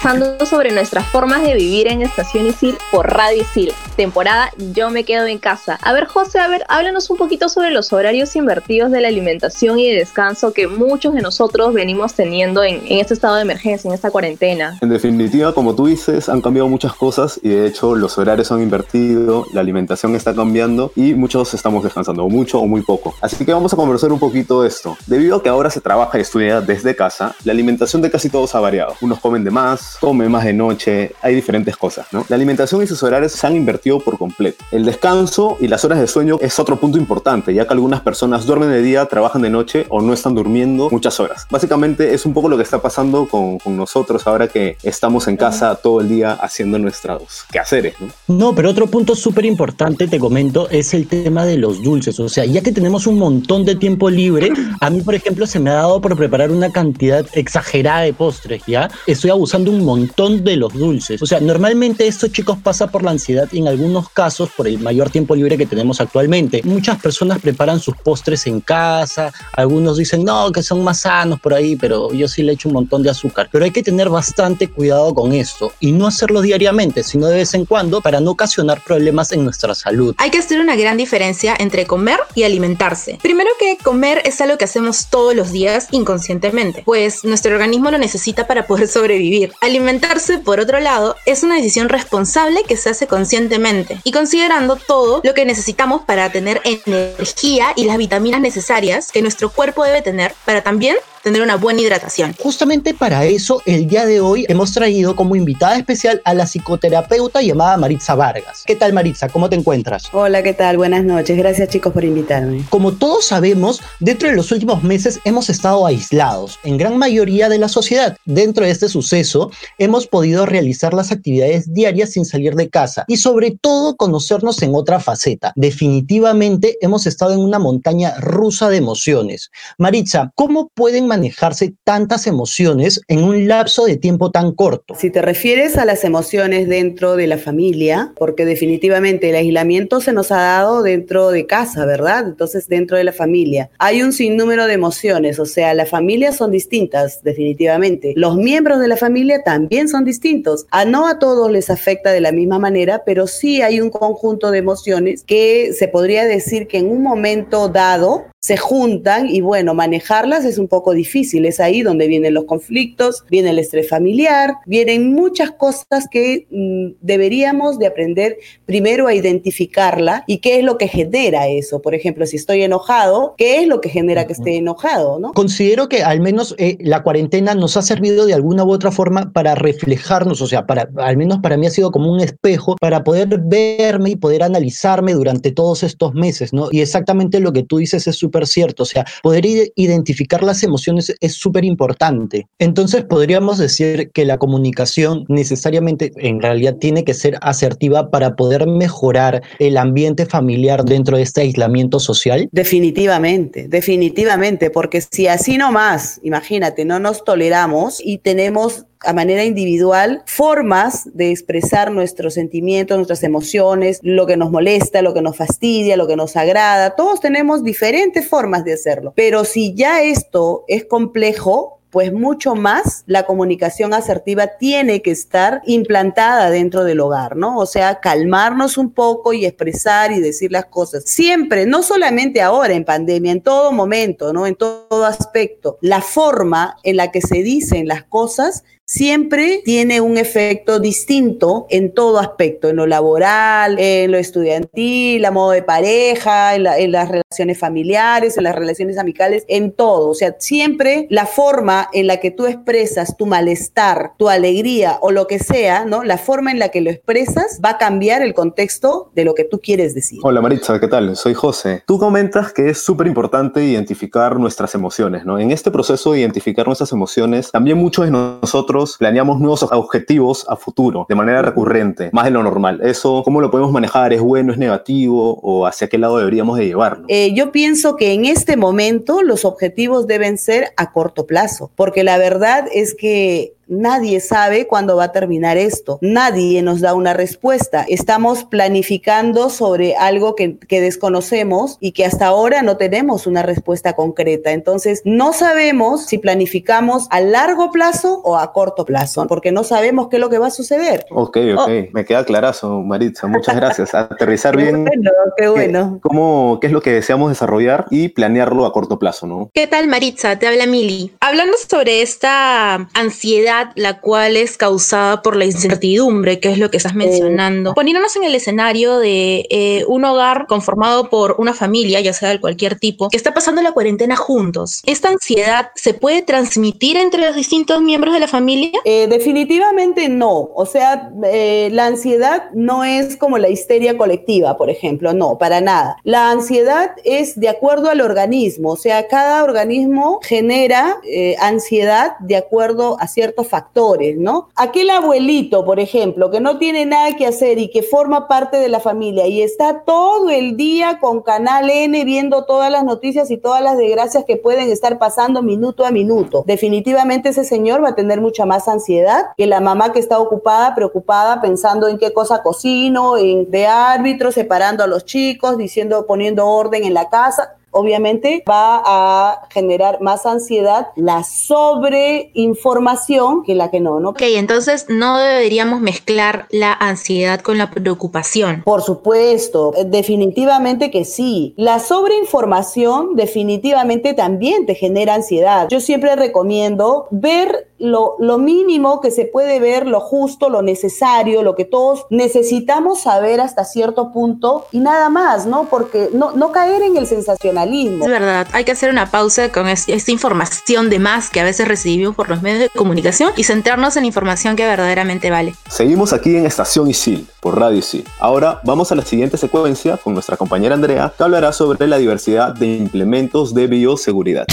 Conversando 0.00 0.46
sobre 0.46 0.70
nuestras 0.70 1.06
formas 1.06 1.42
de 1.42 1.54
vivir 1.54 1.88
en 1.88 2.02
Estación 2.02 2.46
Isil 2.46 2.76
por 2.92 3.06
Radio 3.08 3.42
Isil, 3.42 3.72
temporada 3.96 4.50
Yo 4.72 4.90
me 4.90 5.04
quedo 5.04 5.26
en 5.26 5.38
casa. 5.38 5.78
A 5.82 5.92
ver, 5.92 6.06
José, 6.06 6.38
a 6.38 6.46
ver, 6.46 6.64
háblanos 6.68 7.10
un 7.10 7.16
poquito 7.16 7.48
sobre 7.48 7.70
los 7.70 7.92
horarios 7.92 8.36
invertidos 8.36 8.92
de 8.92 9.00
la 9.00 9.08
alimentación 9.08 9.78
y 9.78 9.90
de 9.90 9.98
descanso 9.98 10.52
que 10.52 10.68
muchos 10.68 11.14
de 11.14 11.20
nosotros 11.20 11.74
venimos 11.74 12.14
teniendo 12.14 12.62
en, 12.62 12.80
en 12.86 12.98
este 12.98 13.14
estado 13.14 13.36
de 13.36 13.42
emergencia, 13.42 13.88
en 13.88 13.94
esta 13.94 14.10
cuarentena. 14.10 14.78
En 14.80 14.88
definitiva, 14.88 15.52
como 15.52 15.74
tú 15.74 15.86
dices, 15.86 16.28
han 16.28 16.42
cambiado 16.42 16.68
muchas 16.68 16.92
cosas 16.94 17.40
y 17.42 17.48
de 17.48 17.66
hecho 17.66 17.96
los 17.96 18.18
horarios 18.18 18.52
han 18.52 18.62
invertido, 18.62 19.46
la 19.52 19.60
alimentación 19.60 20.14
está 20.14 20.34
cambiando 20.34 20.92
y 20.94 21.14
muchos 21.14 21.54
estamos 21.54 21.82
descansando, 21.82 22.28
mucho 22.28 22.60
o 22.60 22.66
muy 22.66 22.82
poco. 22.82 23.14
Así 23.20 23.44
que 23.44 23.52
vamos 23.52 23.72
a 23.72 23.76
conversar 23.76 24.12
un 24.12 24.20
poquito 24.20 24.62
de 24.62 24.68
esto. 24.68 24.96
Debido 25.06 25.36
a 25.36 25.42
que 25.42 25.48
ahora 25.48 25.70
se 25.70 25.80
trabaja 25.80 26.18
y 26.18 26.20
estudia 26.20 26.60
desde 26.60 26.94
casa, 26.94 27.34
la 27.44 27.52
alimentación 27.52 28.00
de 28.02 28.10
casi 28.10 28.28
todos 28.28 28.54
ha 28.54 28.60
variado. 28.60 28.94
Unos 29.00 29.18
comen 29.18 29.42
de 29.42 29.50
más, 29.50 29.88
comen 30.00 30.30
más 30.30 30.44
de 30.44 30.52
noche, 30.52 31.12
hay 31.22 31.34
diferentes 31.34 31.76
cosas, 31.76 32.06
¿no? 32.12 32.24
La 32.28 32.36
alimentación 32.36 32.82
y 32.82 32.86
sus 32.86 33.02
horarios 33.02 33.32
se 33.32 33.46
han 33.46 33.56
invertido 33.56 34.00
por 34.00 34.18
completo. 34.18 34.64
El 34.70 34.84
descanso 34.84 35.56
y 35.60 35.68
las 35.68 35.84
horas 35.84 36.00
de 36.00 36.06
sueño 36.06 36.38
es 36.40 36.58
otro 36.58 36.76
punto 36.76 36.98
importante, 36.98 37.54
ya 37.54 37.66
que 37.66 37.72
algunas 37.72 38.00
personas 38.00 38.46
duermen 38.46 38.70
de 38.70 38.82
día, 38.82 39.06
trabajan 39.06 39.42
de 39.42 39.50
noche 39.50 39.86
o 39.88 40.00
no 40.00 40.12
están 40.12 40.34
durmiendo 40.34 40.88
muchas 40.90 41.18
horas. 41.20 41.46
Básicamente 41.50 42.14
es 42.14 42.26
un 42.26 42.34
poco 42.34 42.48
lo 42.48 42.56
que 42.56 42.62
está 42.62 42.80
pasando 42.80 43.26
con, 43.26 43.58
con 43.58 43.76
nosotros 43.76 44.26
ahora 44.26 44.48
que 44.48 44.76
estamos 44.82 45.28
en 45.28 45.36
casa 45.36 45.74
todo 45.76 46.00
el 46.00 46.08
día 46.08 46.32
haciendo 46.32 46.78
nuestros 46.78 47.44
quehaceres, 47.50 47.94
¿no? 48.00 48.08
No, 48.28 48.54
pero 48.54 48.70
otro 48.70 48.86
punto 48.86 49.14
súper 49.14 49.44
importante, 49.44 50.06
te 50.06 50.18
comento, 50.18 50.68
es 50.70 50.94
el 50.94 51.06
tema 51.06 51.44
de 51.44 51.58
los 51.58 51.82
dulces. 51.82 52.18
O 52.20 52.28
sea, 52.28 52.44
ya 52.44 52.60
que 52.60 52.72
tenemos 52.72 53.06
un 53.06 53.18
montón 53.18 53.64
de 53.64 53.74
tiempo 53.74 54.10
libre, 54.10 54.52
a 54.80 54.90
mí, 54.90 55.00
por 55.00 55.14
ejemplo, 55.14 55.46
se 55.46 55.58
me 55.58 55.70
ha 55.70 55.74
dado 55.74 56.00
por 56.00 56.16
preparar 56.16 56.50
una 56.50 56.70
cantidad 56.70 57.26
exagerada 57.32 58.02
de 58.02 58.12
postres, 58.12 58.62
¿ya? 58.66 58.90
Estoy 59.06 59.30
abusando 59.30 59.70
un 59.70 59.77
montón 59.84 60.44
de 60.44 60.56
los 60.56 60.72
dulces. 60.72 61.22
O 61.22 61.26
sea, 61.26 61.40
normalmente 61.40 62.06
esto, 62.06 62.28
chicos, 62.28 62.58
pasa 62.62 62.88
por 62.88 63.02
la 63.02 63.10
ansiedad 63.10 63.48
y 63.52 63.58
en 63.58 63.68
algunos 63.68 64.08
casos 64.10 64.50
por 64.56 64.66
el 64.68 64.78
mayor 64.78 65.10
tiempo 65.10 65.34
libre 65.34 65.56
que 65.56 65.66
tenemos 65.66 66.00
actualmente. 66.00 66.62
Muchas 66.64 67.00
personas 67.00 67.40
preparan 67.40 67.80
sus 67.80 67.96
postres 67.96 68.46
en 68.46 68.60
casa, 68.60 69.32
algunos 69.52 69.98
dicen, 69.98 70.24
no, 70.24 70.50
que 70.52 70.62
son 70.62 70.82
más 70.84 71.00
sanos 71.00 71.40
por 71.40 71.54
ahí, 71.54 71.76
pero 71.76 72.12
yo 72.12 72.28
sí 72.28 72.42
le 72.42 72.52
echo 72.52 72.68
un 72.68 72.74
montón 72.74 73.02
de 73.02 73.10
azúcar. 73.10 73.48
Pero 73.50 73.64
hay 73.64 73.70
que 73.70 73.82
tener 73.82 74.08
bastante 74.08 74.68
cuidado 74.68 75.14
con 75.14 75.32
esto 75.32 75.72
y 75.80 75.92
no 75.92 76.06
hacerlo 76.06 76.42
diariamente, 76.42 77.02
sino 77.02 77.26
de 77.26 77.36
vez 77.36 77.54
en 77.54 77.64
cuando 77.64 78.00
para 78.00 78.20
no 78.20 78.32
ocasionar 78.32 78.82
problemas 78.84 79.32
en 79.32 79.44
nuestra 79.44 79.74
salud. 79.74 80.14
Hay 80.18 80.30
que 80.30 80.38
hacer 80.38 80.60
una 80.60 80.76
gran 80.76 80.96
diferencia 80.96 81.54
entre 81.58 81.86
comer 81.86 82.18
y 82.34 82.42
alimentarse. 82.42 83.18
Primero 83.22 83.50
que 83.58 83.78
comer 83.82 84.22
es 84.24 84.40
algo 84.40 84.58
que 84.58 84.64
hacemos 84.64 85.08
todos 85.10 85.34
los 85.34 85.52
días 85.52 85.88
inconscientemente, 85.90 86.82
pues 86.84 87.24
nuestro 87.24 87.52
organismo 87.52 87.90
lo 87.90 87.98
necesita 87.98 88.46
para 88.46 88.66
poder 88.66 88.88
sobrevivir. 88.88 89.52
Alimentarse, 89.68 90.38
por 90.38 90.60
otro 90.60 90.80
lado, 90.80 91.14
es 91.26 91.42
una 91.42 91.56
decisión 91.56 91.90
responsable 91.90 92.62
que 92.66 92.78
se 92.78 92.88
hace 92.88 93.06
conscientemente 93.06 94.00
y 94.02 94.12
considerando 94.12 94.76
todo 94.76 95.20
lo 95.22 95.34
que 95.34 95.44
necesitamos 95.44 96.00
para 96.06 96.32
tener 96.32 96.62
energía 96.64 97.74
y 97.76 97.84
las 97.84 97.98
vitaminas 97.98 98.40
necesarias 98.40 99.12
que 99.12 99.20
nuestro 99.20 99.50
cuerpo 99.50 99.84
debe 99.84 100.00
tener 100.00 100.32
para 100.46 100.62
también 100.62 100.96
tener 101.22 101.42
una 101.42 101.56
buena 101.56 101.80
hidratación. 101.80 102.34
Justamente 102.38 102.94
para 102.94 103.24
eso, 103.24 103.62
el 103.66 103.86
día 103.86 104.06
de 104.06 104.20
hoy 104.20 104.46
hemos 104.48 104.72
traído 104.72 105.16
como 105.16 105.36
invitada 105.36 105.76
especial 105.76 106.20
a 106.24 106.34
la 106.34 106.46
psicoterapeuta 106.46 107.42
llamada 107.42 107.76
Maritza 107.76 108.14
Vargas. 108.14 108.62
¿Qué 108.66 108.76
tal 108.76 108.92
Maritza? 108.92 109.28
¿Cómo 109.28 109.48
te 109.48 109.56
encuentras? 109.56 110.04
Hola, 110.12 110.42
¿qué 110.42 110.54
tal? 110.54 110.76
Buenas 110.76 111.04
noches. 111.04 111.36
Gracias 111.36 111.68
chicos 111.68 111.92
por 111.92 112.04
invitarme. 112.04 112.64
Como 112.70 112.92
todos 112.92 113.24
sabemos, 113.24 113.80
dentro 114.00 114.28
de 114.28 114.36
los 114.36 114.52
últimos 114.52 114.82
meses 114.82 115.20
hemos 115.24 115.50
estado 115.50 115.86
aislados 115.86 116.58
en 116.64 116.76
gran 116.76 116.96
mayoría 116.96 117.48
de 117.48 117.58
la 117.58 117.68
sociedad. 117.68 118.16
Dentro 118.24 118.64
de 118.64 118.70
este 118.70 118.88
suceso, 118.88 119.50
hemos 119.78 120.06
podido 120.06 120.46
realizar 120.46 120.94
las 120.94 121.12
actividades 121.12 121.72
diarias 121.72 122.12
sin 122.12 122.24
salir 122.24 122.54
de 122.54 122.70
casa 122.70 123.04
y 123.08 123.16
sobre 123.16 123.52
todo 123.60 123.96
conocernos 123.96 124.62
en 124.62 124.74
otra 124.74 125.00
faceta. 125.00 125.52
Definitivamente 125.56 126.78
hemos 126.80 127.06
estado 127.06 127.32
en 127.32 127.40
una 127.40 127.58
montaña 127.58 128.14
rusa 128.18 128.68
de 128.68 128.76
emociones. 128.76 129.50
Maritza, 129.78 130.32
¿cómo 130.34 130.68
pueden 130.74 131.07
manejarse 131.08 131.74
tantas 131.84 132.26
emociones 132.26 133.00
en 133.08 133.24
un 133.24 133.48
lapso 133.48 133.86
de 133.86 133.96
tiempo 133.96 134.30
tan 134.30 134.54
corto? 134.54 134.94
Si 134.96 135.10
te 135.10 135.22
refieres 135.22 135.76
a 135.76 135.84
las 135.84 136.04
emociones 136.04 136.68
dentro 136.68 137.16
de 137.16 137.26
la 137.26 137.38
familia, 137.38 138.12
porque 138.16 138.44
definitivamente 138.44 139.30
el 139.30 139.36
aislamiento 139.36 140.00
se 140.00 140.12
nos 140.12 140.30
ha 140.30 140.36
dado 140.36 140.82
dentro 140.82 141.30
de 141.30 141.46
casa, 141.46 141.84
¿verdad? 141.86 142.26
Entonces, 142.26 142.68
dentro 142.68 142.96
de 142.96 143.04
la 143.04 143.12
familia. 143.12 143.70
Hay 143.78 144.02
un 144.02 144.12
sinnúmero 144.12 144.66
de 144.66 144.74
emociones, 144.74 145.38
o 145.38 145.46
sea, 145.46 145.74
las 145.74 145.88
familias 145.88 146.36
son 146.36 146.50
distintas, 146.50 147.22
definitivamente. 147.22 148.12
Los 148.16 148.36
miembros 148.36 148.80
de 148.80 148.88
la 148.88 148.96
familia 148.96 149.42
también 149.42 149.88
son 149.88 150.04
distintos. 150.04 150.66
A 150.70 150.84
no 150.84 151.08
a 151.08 151.18
todos 151.18 151.50
les 151.50 151.70
afecta 151.70 152.12
de 152.12 152.20
la 152.20 152.32
misma 152.32 152.58
manera, 152.58 153.02
pero 153.04 153.26
sí 153.26 153.62
hay 153.62 153.80
un 153.80 153.90
conjunto 153.90 154.50
de 154.50 154.58
emociones 154.58 155.24
que 155.24 155.72
se 155.72 155.88
podría 155.88 156.24
decir 156.24 156.66
que 156.66 156.78
en 156.78 156.90
un 156.90 157.02
momento 157.02 157.68
dado 157.68 158.26
se 158.48 158.56
juntan 158.56 159.28
y 159.28 159.42
bueno, 159.42 159.74
manejarlas 159.74 160.46
es 160.46 160.56
un 160.56 160.68
poco 160.68 160.94
difícil. 160.94 161.44
Es 161.44 161.60
ahí 161.60 161.82
donde 161.82 162.06
vienen 162.06 162.32
los 162.32 162.44
conflictos, 162.44 163.22
viene 163.28 163.50
el 163.50 163.58
estrés 163.58 163.90
familiar, 163.90 164.54
vienen 164.64 165.12
muchas 165.12 165.50
cosas 165.50 166.08
que 166.10 166.46
mm, 166.50 166.96
deberíamos 167.02 167.78
de 167.78 167.88
aprender 167.88 168.38
primero 168.64 169.06
a 169.06 169.12
identificarla 169.12 170.24
y 170.26 170.38
qué 170.38 170.60
es 170.60 170.64
lo 170.64 170.78
que 170.78 170.88
genera 170.88 171.46
eso. 171.46 171.82
Por 171.82 171.94
ejemplo, 171.94 172.24
si 172.24 172.36
estoy 172.36 172.62
enojado, 172.62 173.34
¿qué 173.36 173.60
es 173.60 173.68
lo 173.68 173.82
que 173.82 173.90
genera 173.90 174.26
que 174.26 174.32
esté 174.32 174.56
enojado? 174.56 175.18
¿no? 175.18 175.34
Considero 175.34 175.90
que 175.90 176.02
al 176.02 176.22
menos 176.22 176.54
eh, 176.56 176.78
la 176.80 177.02
cuarentena 177.02 177.54
nos 177.54 177.76
ha 177.76 177.82
servido 177.82 178.24
de 178.24 178.32
alguna 178.32 178.64
u 178.64 178.72
otra 178.72 178.90
forma 178.90 179.30
para 179.30 179.56
reflejarnos, 179.56 180.40
o 180.40 180.46
sea, 180.46 180.64
para, 180.64 180.88
al 180.96 181.18
menos 181.18 181.40
para 181.40 181.58
mí 181.58 181.66
ha 181.66 181.70
sido 181.70 181.90
como 181.90 182.10
un 182.10 182.20
espejo 182.20 182.76
para 182.80 183.04
poder 183.04 183.28
verme 183.44 184.08
y 184.08 184.16
poder 184.16 184.42
analizarme 184.42 185.12
durante 185.12 185.52
todos 185.52 185.82
estos 185.82 186.14
meses, 186.14 186.54
¿no? 186.54 186.68
Y 186.70 186.80
exactamente 186.80 187.40
lo 187.40 187.52
que 187.52 187.62
tú 187.62 187.76
dices 187.76 188.06
es 188.06 188.16
súper 188.16 188.37
cierto, 188.46 188.82
o 188.82 188.86
sea, 188.86 189.04
poder 189.22 189.44
identificar 189.74 190.42
las 190.42 190.62
emociones 190.62 191.14
es 191.20 191.34
súper 191.34 191.64
importante. 191.64 192.46
Entonces 192.58 193.04
podríamos 193.04 193.58
decir 193.58 194.10
que 194.12 194.24
la 194.24 194.38
comunicación 194.38 195.24
necesariamente 195.28 196.12
en 196.16 196.40
realidad 196.40 196.76
tiene 196.76 197.04
que 197.04 197.14
ser 197.14 197.38
asertiva 197.40 198.10
para 198.10 198.36
poder 198.36 198.66
mejorar 198.66 199.42
el 199.58 199.76
ambiente 199.76 200.26
familiar 200.26 200.84
dentro 200.84 201.16
de 201.16 201.22
este 201.22 201.42
aislamiento 201.42 202.00
social. 202.00 202.48
Definitivamente, 202.52 203.68
definitivamente, 203.68 204.70
porque 204.70 205.00
si 205.00 205.26
así 205.26 205.58
nomás, 205.58 206.20
imagínate, 206.22 206.84
no 206.84 206.98
nos 206.98 207.24
toleramos 207.24 208.00
y 208.02 208.18
tenemos 208.18 208.84
a 209.04 209.12
manera 209.12 209.44
individual 209.44 210.22
formas 210.26 211.08
de 211.14 211.30
expresar 211.30 211.92
nuestros 211.92 212.34
sentimientos, 212.34 212.96
nuestras 212.96 213.22
emociones, 213.22 214.00
lo 214.02 214.26
que 214.26 214.36
nos 214.36 214.50
molesta, 214.50 215.02
lo 215.02 215.14
que 215.14 215.22
nos 215.22 215.36
fastidia, 215.36 215.96
lo 215.96 216.06
que 216.06 216.16
nos 216.16 216.36
agrada. 216.36 216.96
Todos 216.96 217.20
tenemos 217.20 217.62
diferentes 217.62 218.26
formas 218.26 218.64
de 218.64 218.74
hacerlo. 218.74 219.12
Pero 219.14 219.44
si 219.44 219.74
ya 219.74 220.02
esto 220.02 220.64
es 220.68 220.84
complejo, 220.84 221.78
pues 221.90 222.12
mucho 222.12 222.54
más 222.54 223.04
la 223.06 223.24
comunicación 223.24 223.94
asertiva 223.94 224.58
tiene 224.58 225.00
que 225.00 225.10
estar 225.10 225.62
implantada 225.64 226.50
dentro 226.50 226.84
del 226.84 227.00
hogar, 227.00 227.36
¿no? 227.36 227.56
O 227.58 227.66
sea, 227.66 228.00
calmarnos 228.00 228.76
un 228.76 228.92
poco 228.92 229.32
y 229.32 229.46
expresar 229.46 230.12
y 230.12 230.20
decir 230.20 230.52
las 230.52 230.66
cosas. 230.66 231.04
Siempre, 231.06 231.66
no 231.66 231.82
solamente 231.82 232.42
ahora 232.42 232.74
en 232.74 232.84
pandemia, 232.84 233.32
en 233.32 233.40
todo 233.40 233.72
momento, 233.72 234.32
¿no? 234.32 234.46
En 234.46 234.54
todo 234.54 235.06
aspecto. 235.06 235.78
La 235.80 236.02
forma 236.02 236.76
en 236.82 236.96
la 236.96 237.10
que 237.10 237.22
se 237.22 237.42
dicen 237.42 237.88
las 237.88 238.04
cosas 238.04 238.64
siempre 238.88 239.60
tiene 239.66 240.00
un 240.00 240.16
efecto 240.16 240.80
distinto 240.80 241.66
en 241.68 241.92
todo 241.92 242.18
aspecto, 242.18 242.70
en 242.70 242.76
lo 242.76 242.86
laboral, 242.86 243.78
en 243.78 244.10
lo 244.10 244.16
estudiantil, 244.16 245.22
a 245.26 245.30
modo 245.30 245.50
de 245.50 245.62
pareja, 245.62 246.54
en, 246.54 246.62
las 246.90 247.08
relaciones 247.08 247.58
familiares, 247.58 248.38
en 248.38 248.44
las 248.44 248.54
relaciones 248.54 248.96
amicales, 248.96 249.44
en 249.46 249.72
todo. 249.72 250.08
O 250.08 250.14
sea, 250.14 250.36
siempre 250.38 251.06
la 251.10 251.26
forma 251.26 251.90
en 251.92 252.06
la 252.06 252.16
que 252.16 252.30
tú 252.30 252.46
expresas 252.46 253.14
tu 253.18 253.26
malestar, 253.26 254.12
tu 254.16 254.30
alegría 254.30 254.98
o 255.02 255.12
lo 255.12 255.26
que 255.26 255.38
sea, 255.38 255.84
¿no? 255.84 256.02
La 256.02 256.16
forma 256.16 256.50
en 256.50 256.58
la 256.58 256.70
que 256.70 256.80
lo 256.80 256.90
expresas 256.90 257.60
va 257.62 257.70
a 257.70 257.78
cambiar 257.78 258.22
el 258.22 258.32
contexto 258.32 259.10
de 259.14 259.24
lo 259.24 259.34
que 259.34 259.44
tú 259.44 259.60
quieres 259.60 259.94
decir. 259.94 260.20
Hola 260.22 260.40
Maritza, 260.40 260.80
¿qué 260.80 260.88
tal? 260.88 261.14
Soy 261.14 261.34
José. 261.34 261.82
Tú 261.86 261.98
comentas 261.98 262.54
que 262.54 262.70
es 262.70 262.78
súper 262.78 263.06
importante 263.06 263.62
identificar 263.62 264.40
nuestras 264.40 264.74
emociones, 264.74 265.26
¿no? 265.26 265.38
En 265.38 265.50
este 265.50 265.70
proceso 265.70 266.12
de 266.12 266.20
identificar 266.20 266.64
nuestras 266.64 266.90
emociones, 266.92 267.50
también 267.50 267.76
muchos 267.76 268.06
de 268.06 268.10
nosotros 268.10 268.77
planeamos 268.98 269.40
nuevos 269.40 269.62
objetivos 269.62 270.46
a 270.48 270.56
futuro 270.56 271.06
de 271.08 271.14
manera 271.14 271.42
recurrente, 271.42 272.10
más 272.12 272.24
de 272.24 272.30
lo 272.30 272.42
normal. 272.42 272.80
¿Eso 272.82 273.22
cómo 273.24 273.40
lo 273.40 273.50
podemos 273.50 273.72
manejar? 273.72 274.12
¿Es 274.12 274.20
bueno, 274.20 274.52
es 274.52 274.58
negativo 274.58 275.38
o 275.42 275.66
hacia 275.66 275.88
qué 275.88 275.98
lado 275.98 276.18
deberíamos 276.18 276.58
de 276.58 276.66
llevarlo? 276.66 277.04
Eh, 277.08 277.32
yo 277.34 277.52
pienso 277.52 277.96
que 277.96 278.12
en 278.12 278.24
este 278.24 278.56
momento 278.56 279.22
los 279.22 279.44
objetivos 279.44 280.06
deben 280.06 280.38
ser 280.38 280.72
a 280.76 280.92
corto 280.92 281.26
plazo, 281.26 281.70
porque 281.74 282.04
la 282.04 282.18
verdad 282.18 282.66
es 282.72 282.94
que 282.94 283.57
Nadie 283.68 284.20
sabe 284.20 284.66
cuándo 284.66 284.96
va 284.96 285.04
a 285.04 285.12
terminar 285.12 285.58
esto. 285.58 285.98
Nadie 286.00 286.62
nos 286.62 286.80
da 286.80 286.94
una 286.94 287.12
respuesta. 287.12 287.84
Estamos 287.86 288.44
planificando 288.44 289.50
sobre 289.50 289.94
algo 289.94 290.34
que, 290.34 290.56
desconocemos 290.68 291.76
y 291.80 291.92
que 291.92 292.06
hasta 292.06 292.26
ahora 292.26 292.62
no 292.62 292.78
tenemos 292.78 293.26
una 293.26 293.42
respuesta 293.42 293.94
concreta. 293.94 294.52
Entonces, 294.52 295.02
no 295.04 295.32
sabemos 295.32 296.06
si 296.06 296.18
planificamos 296.18 297.08
a 297.10 297.20
largo 297.20 297.70
plazo 297.70 298.22
o 298.24 298.38
a 298.38 298.52
corto 298.52 298.86
plazo, 298.86 299.26
porque 299.26 299.52
no 299.52 299.64
sabemos 299.64 300.08
qué 300.08 300.16
es 300.16 300.20
lo 300.20 300.30
que 300.30 300.38
va 300.38 300.46
a 300.46 300.50
suceder. 300.50 301.04
Ok, 301.10 301.36
ok. 301.56 301.58
Oh. 301.58 301.68
Me 301.92 302.04
queda 302.04 302.24
clarazo, 302.24 302.80
Maritza. 302.80 303.26
Muchas 303.26 303.54
gracias. 303.54 303.94
Aterrizar 303.94 304.56
bien. 304.56 304.84
Bueno, 304.84 305.10
qué 305.36 305.48
bueno. 305.48 305.94
Qué, 305.94 306.00
cómo, 306.08 306.58
¿Qué 306.60 306.68
es 306.68 306.72
lo 306.72 306.80
que 306.80 306.92
deseamos 306.92 307.28
desarrollar 307.28 307.84
y 307.90 308.08
planearlo 308.08 308.64
a 308.64 308.72
corto 308.72 308.98
plazo, 308.98 309.26
no? 309.26 309.50
¿Qué 309.52 309.66
tal, 309.66 309.88
Maritza? 309.88 310.38
Te 310.38 310.46
habla 310.46 310.66
Mili. 310.66 311.12
Hablando 311.20 311.56
sobre 311.68 312.00
esta 312.00 312.88
ansiedad 312.94 313.57
la 313.74 314.00
cual 314.00 314.36
es 314.36 314.56
causada 314.56 315.22
por 315.22 315.36
la 315.36 315.44
incertidumbre, 315.44 316.40
que 316.40 316.50
es 316.50 316.58
lo 316.58 316.70
que 316.70 316.76
estás 316.76 316.94
mencionando. 316.94 317.74
Poniéndonos 317.74 318.14
en 318.16 318.24
el 318.24 318.34
escenario 318.34 318.98
de 318.98 319.46
eh, 319.50 319.84
un 319.88 320.04
hogar 320.04 320.46
conformado 320.46 321.10
por 321.10 321.36
una 321.38 321.54
familia, 321.54 322.00
ya 322.00 322.12
sea 322.12 322.30
de 322.30 322.40
cualquier 322.40 322.78
tipo, 322.78 323.08
que 323.08 323.16
está 323.16 323.34
pasando 323.34 323.62
la 323.62 323.72
cuarentena 323.72 324.16
juntos. 324.16 324.82
¿Esta 324.86 325.08
ansiedad 325.08 325.70
se 325.74 325.94
puede 325.94 326.22
transmitir 326.22 326.96
entre 326.96 327.26
los 327.26 327.36
distintos 327.36 327.80
miembros 327.82 328.14
de 328.14 328.20
la 328.20 328.28
familia? 328.28 328.70
Eh, 328.84 329.06
definitivamente 329.08 330.08
no. 330.08 330.50
O 330.54 330.66
sea, 330.66 331.10
eh, 331.24 331.68
la 331.72 331.86
ansiedad 331.86 332.50
no 332.54 332.84
es 332.84 333.16
como 333.16 333.38
la 333.38 333.48
histeria 333.48 333.96
colectiva, 333.96 334.56
por 334.56 334.70
ejemplo, 334.70 335.12
no, 335.12 335.38
para 335.38 335.60
nada. 335.60 335.96
La 336.04 336.30
ansiedad 336.30 336.92
es 337.04 337.38
de 337.38 337.48
acuerdo 337.48 337.90
al 337.90 338.00
organismo, 338.00 338.70
o 338.70 338.76
sea, 338.76 339.08
cada 339.08 339.44
organismo 339.44 340.20
genera 340.22 340.96
ansiedad 341.40 342.18
de 342.20 342.36
acuerdo 342.36 342.96
a 343.00 343.06
ciertos 343.06 343.47
factores, 343.48 344.16
¿no? 344.16 344.48
Aquel 344.54 344.90
abuelito, 344.90 345.64
por 345.64 345.80
ejemplo, 345.80 346.30
que 346.30 346.40
no 346.40 346.58
tiene 346.58 346.86
nada 346.86 347.16
que 347.16 347.26
hacer 347.26 347.58
y 347.58 347.70
que 347.70 347.82
forma 347.82 348.28
parte 348.28 348.58
de 348.58 348.68
la 348.68 348.80
familia 348.80 349.26
y 349.26 349.42
está 349.42 349.82
todo 349.84 350.30
el 350.30 350.56
día 350.56 350.98
con 351.00 351.22
Canal 351.22 351.70
N 351.70 352.04
viendo 352.04 352.44
todas 352.44 352.70
las 352.70 352.84
noticias 352.84 353.30
y 353.30 353.38
todas 353.38 353.62
las 353.62 353.76
desgracias 353.76 354.24
que 354.24 354.36
pueden 354.36 354.70
estar 354.70 354.98
pasando 354.98 355.42
minuto 355.42 355.84
a 355.84 355.90
minuto. 355.90 356.44
Definitivamente 356.46 357.30
ese 357.30 357.44
señor 357.44 357.82
va 357.82 357.90
a 357.90 357.94
tener 357.94 358.20
mucha 358.20 358.46
más 358.46 358.68
ansiedad 358.68 359.26
que 359.36 359.46
la 359.46 359.60
mamá 359.60 359.92
que 359.92 359.98
está 359.98 360.18
ocupada, 360.18 360.74
preocupada, 360.74 361.40
pensando 361.40 361.88
en 361.88 361.98
qué 361.98 362.12
cosa 362.12 362.42
cocino, 362.42 363.16
en 363.16 363.50
de 363.50 363.66
árbitro, 363.66 364.32
separando 364.32 364.84
a 364.84 364.86
los 364.86 365.04
chicos, 365.04 365.58
diciendo, 365.58 366.06
poniendo 366.06 366.46
orden 366.46 366.84
en 366.84 366.94
la 366.94 367.08
casa 367.08 367.57
obviamente 367.70 368.42
va 368.48 368.82
a 368.84 369.46
generar 369.50 370.00
más 370.00 370.24
ansiedad 370.26 370.88
la 370.96 371.22
sobreinformación 371.24 373.44
que 373.44 373.54
la 373.54 373.70
que 373.70 373.80
no, 373.80 374.00
¿no? 374.00 374.08
Ok, 374.10 374.22
entonces 374.22 374.86
no 374.88 375.18
deberíamos 375.18 375.80
mezclar 375.80 376.46
la 376.50 376.72
ansiedad 376.72 377.40
con 377.40 377.58
la 377.58 377.70
preocupación. 377.70 378.62
Por 378.64 378.82
supuesto, 378.82 379.72
definitivamente 379.86 380.90
que 380.90 381.04
sí. 381.04 381.54
La 381.56 381.78
sobreinformación 381.78 383.14
definitivamente 383.16 384.14
también 384.14 384.66
te 384.66 384.74
genera 384.74 385.14
ansiedad. 385.14 385.68
Yo 385.68 385.80
siempre 385.80 386.16
recomiendo 386.16 387.06
ver 387.10 387.67
lo, 387.78 388.16
lo, 388.18 388.38
mínimo 388.38 389.00
que 389.00 389.10
se 389.10 389.24
puede 389.24 389.60
ver, 389.60 389.86
lo 389.86 390.00
justo, 390.00 390.48
lo 390.48 390.62
necesario, 390.62 391.42
lo 391.42 391.54
que 391.54 391.64
todos 391.64 392.06
necesitamos 392.10 393.02
saber 393.02 393.40
hasta 393.40 393.64
cierto 393.64 394.12
punto 394.12 394.66
y 394.72 394.80
nada 394.80 395.10
más, 395.10 395.46
¿no? 395.46 395.68
Porque 395.68 396.10
no, 396.12 396.32
no 396.32 396.52
caer 396.52 396.82
en 396.82 396.96
el 396.96 397.06
sensacionalismo. 397.06 398.04
Es 398.04 398.10
verdad, 398.10 398.46
hay 398.52 398.64
que 398.64 398.72
hacer 398.72 398.90
una 398.90 399.10
pausa 399.10 399.50
con 399.50 399.68
esta 399.68 400.10
información 400.10 400.90
de 400.90 400.98
más 400.98 401.30
que 401.30 401.40
a 401.40 401.44
veces 401.44 401.68
recibimos 401.68 402.14
por 402.14 402.28
los 402.28 402.42
medios 402.42 402.60
de 402.60 402.68
comunicación 402.70 403.32
y 403.36 403.44
centrarnos 403.44 403.96
en 403.96 404.04
información 404.04 404.56
que 404.56 404.64
verdaderamente 404.64 405.30
vale. 405.30 405.54
Seguimos 405.68 406.12
aquí 406.12 406.36
en 406.36 406.46
Estación 406.46 406.88
Isil, 406.88 407.26
por 407.40 407.58
Radio 407.58 407.78
Isil. 407.78 408.04
Ahora 408.18 408.60
vamos 408.64 408.90
a 408.92 408.94
la 408.94 409.02
siguiente 409.02 409.36
secuencia 409.36 409.96
con 409.96 410.14
nuestra 410.14 410.36
compañera 410.36 410.74
Andrea, 410.74 411.12
que 411.16 411.22
hablará 411.22 411.52
sobre 411.52 411.86
la 411.86 411.98
diversidad 411.98 412.54
de 412.54 412.76
implementos 412.76 413.54
de 413.54 413.66
bioseguridad. 413.66 414.46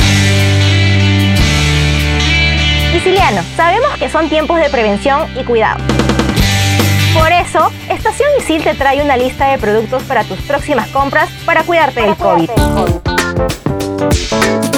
Siciliano, 2.95 3.41
sabemos 3.57 3.89
que 3.99 4.07
son 4.07 4.29
tiempos 4.29 4.57
de 4.57 4.69
prevención 4.69 5.27
y 5.37 5.43
cuidado. 5.43 5.83
Por 7.13 7.29
eso, 7.29 7.69
Estación 7.89 8.29
Isil 8.39 8.63
te 8.63 8.73
trae 8.73 9.03
una 9.03 9.17
lista 9.17 9.51
de 9.51 9.57
productos 9.57 10.01
para 10.03 10.23
tus 10.23 10.39
próximas 10.43 10.87
compras 10.91 11.29
para 11.45 11.63
cuidarte 11.63 12.01
del 12.01 12.15
COVID. 12.15 12.49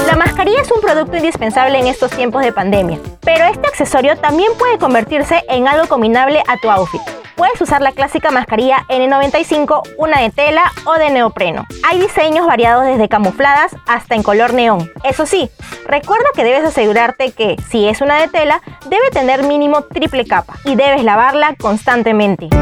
La 0.07 0.15
mascarilla 0.15 0.63
es 0.63 0.71
un 0.71 0.81
producto 0.81 1.15
indispensable 1.15 1.77
en 1.77 1.85
estos 1.85 2.09
tiempos 2.09 2.41
de 2.41 2.51
pandemia, 2.51 2.97
pero 3.21 3.45
este 3.45 3.67
accesorio 3.67 4.17
también 4.17 4.51
puede 4.57 4.79
convertirse 4.79 5.43
en 5.47 5.67
algo 5.67 5.87
combinable 5.87 6.41
a 6.47 6.57
tu 6.57 6.71
outfit. 6.71 7.16
Puedes 7.37 7.61
usar 7.61 7.81
la 7.83 7.91
clásica 7.91 8.31
mascarilla 8.31 8.83
N95, 8.89 9.93
una 9.99 10.21
de 10.21 10.31
tela 10.31 10.71
o 10.85 10.93
de 10.95 11.11
neopreno. 11.11 11.67
Hay 11.87 12.01
diseños 12.01 12.47
variados 12.47 12.83
desde 12.83 13.07
camufladas 13.07 13.75
hasta 13.85 14.15
en 14.15 14.23
color 14.23 14.55
neón. 14.55 14.91
Eso 15.03 15.27
sí, 15.27 15.51
recuerda 15.85 16.25
que 16.33 16.43
debes 16.43 16.65
asegurarte 16.65 17.33
que, 17.33 17.55
si 17.69 17.87
es 17.87 18.01
una 18.01 18.19
de 18.19 18.27
tela, 18.27 18.63
debe 18.89 19.11
tener 19.11 19.43
mínimo 19.43 19.83
triple 19.83 20.25
capa 20.25 20.55
y 20.65 20.73
debes 20.73 21.03
lavarla 21.03 21.53
constantemente. 21.59 22.49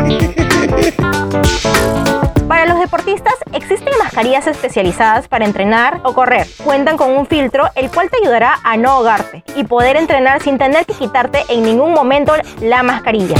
Para 2.49 2.65
los 2.65 2.77
deportistas 2.77 3.33
existen 3.53 3.93
mascarillas 3.97 4.45
especializadas 4.45 5.27
para 5.27 5.45
entrenar 5.45 6.01
o 6.03 6.13
correr. 6.13 6.45
Cuentan 6.63 6.95
con 6.95 7.11
un 7.11 7.25
filtro 7.25 7.63
el 7.75 7.89
cual 7.89 8.11
te 8.11 8.17
ayudará 8.17 8.59
a 8.63 8.77
no 8.77 8.91
ahogarte 8.91 9.43
y 9.55 9.63
poder 9.63 9.95
entrenar 9.97 10.43
sin 10.43 10.59
tener 10.59 10.85
que 10.85 10.93
quitarte 10.93 11.43
en 11.49 11.63
ningún 11.63 11.93
momento 11.93 12.33
la 12.61 12.83
mascarilla. 12.83 13.35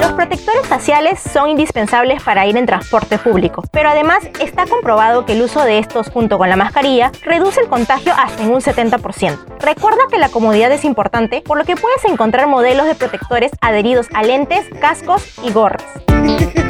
Los 0.00 0.12
protectores 0.12 0.66
faciales 0.66 1.18
son 1.20 1.50
indispensables 1.50 2.22
para 2.22 2.46
ir 2.46 2.56
en 2.56 2.66
transporte 2.66 3.18
público, 3.18 3.62
pero 3.72 3.88
además 3.88 4.28
está 4.40 4.66
comprobado 4.66 5.26
que 5.26 5.32
el 5.32 5.42
uso 5.42 5.64
de 5.64 5.78
estos 5.78 6.08
junto 6.08 6.38
con 6.38 6.48
la 6.48 6.56
mascarilla 6.56 7.10
reduce 7.22 7.60
el 7.60 7.68
contagio 7.68 8.12
hasta 8.16 8.42
en 8.42 8.50
un 8.50 8.60
70%. 8.60 9.38
Recuerda 9.60 10.02
que 10.10 10.18
la 10.18 10.28
comodidad 10.28 10.70
es 10.72 10.84
importante, 10.84 11.42
por 11.42 11.58
lo 11.58 11.64
que 11.64 11.76
puedes 11.76 12.04
encontrar 12.04 12.46
modelos 12.46 12.86
de 12.86 12.94
protectores 12.94 13.52
adheridos 13.60 14.06
a 14.14 14.22
lentes, 14.22 14.66
cascos 14.80 15.38
y 15.42 15.50
gorras. 15.50 15.84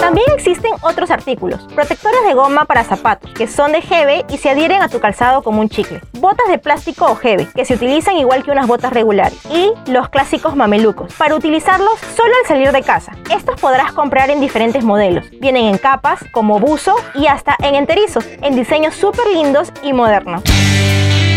También 0.00 0.26
existen 0.34 0.72
otros 0.80 1.10
artículos, 1.10 1.60
protectores 1.74 2.24
de 2.24 2.34
goma 2.34 2.64
para 2.64 2.82
zapatos, 2.82 3.30
que 3.32 3.46
son 3.46 3.70
de 3.70 3.80
jeve 3.80 4.24
y 4.28 4.38
se 4.38 4.50
adhieren 4.50 4.82
a 4.82 4.88
tu 4.88 4.98
calzado 4.98 5.42
como 5.42 5.60
un 5.60 5.68
chicle, 5.68 6.00
botas 6.14 6.48
de 6.48 6.58
plástico 6.58 7.04
o 7.06 7.14
jeve, 7.14 7.46
que 7.54 7.64
se 7.64 7.74
utilizan 7.74 8.16
igual 8.16 8.42
que 8.42 8.50
unas 8.50 8.66
botas 8.66 8.92
regulares, 8.92 9.38
y 9.50 9.72
los 9.90 10.08
clásicos 10.08 10.56
mamelucos, 10.56 11.12
para 11.14 11.36
utilizarlos 11.36 11.98
solo 12.16 12.32
al 12.42 12.48
salir 12.48 12.72
de 12.72 12.82
casa. 12.82 13.12
Estos 13.30 13.60
podrás 13.60 13.92
comprar 13.92 14.30
en 14.30 14.40
diferentes 14.40 14.82
modelos, 14.82 15.30
vienen 15.30 15.66
en 15.66 15.78
capas, 15.78 16.24
como 16.32 16.58
buzo 16.58 16.96
y 17.14 17.26
hasta 17.28 17.56
en 17.60 17.76
enterizos, 17.76 18.24
en 18.42 18.56
diseños 18.56 18.94
súper 18.94 19.26
lindos 19.32 19.72
y 19.82 19.92
modernos. 19.92 20.42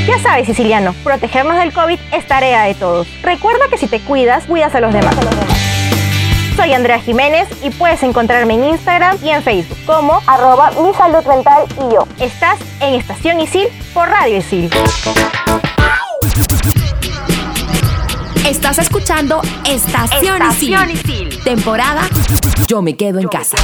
Ya 0.08 0.20
sabes, 0.20 0.48
siciliano, 0.48 0.94
protegernos 1.04 1.58
del 1.58 1.74
COVID 1.74 2.00
es 2.12 2.28
tarea 2.28 2.64
de 2.64 2.74
todos. 2.74 3.08
Recuerda 3.22 3.68
que 3.70 3.78
si 3.78 3.88
te 3.88 4.00
cuidas, 4.00 4.46
cuidas 4.46 4.76
a 4.76 4.82
los 4.82 4.92
demás. 4.92 5.16
Soy 6.56 6.74
Andrea 6.74 7.00
Jiménez 7.00 7.48
y 7.64 7.70
puedes 7.72 8.04
encontrarme 8.04 8.54
en 8.54 8.64
Instagram 8.66 9.18
y 9.24 9.30
en 9.30 9.42
Facebook 9.42 9.78
como 9.86 10.22
arroba 10.28 10.72
mi 10.72 10.94
salud 10.94 11.26
mental 11.26 11.64
y 11.78 11.94
yo. 11.94 12.08
Estás 12.20 12.60
en 12.80 12.94
Estación 12.94 13.40
Isil 13.40 13.68
por 13.94 14.08
Radio 14.08 14.38
Isil. 14.38 14.70
Estás 18.46 18.78
escuchando 18.78 19.42
Estación, 19.66 20.42
Estación 20.42 20.92
Isil. 20.92 21.44
Temporada 21.44 22.02
Yo 22.68 22.82
me 22.82 22.96
quedo 22.96 23.20
en 23.20 23.28
casa. 23.28 23.58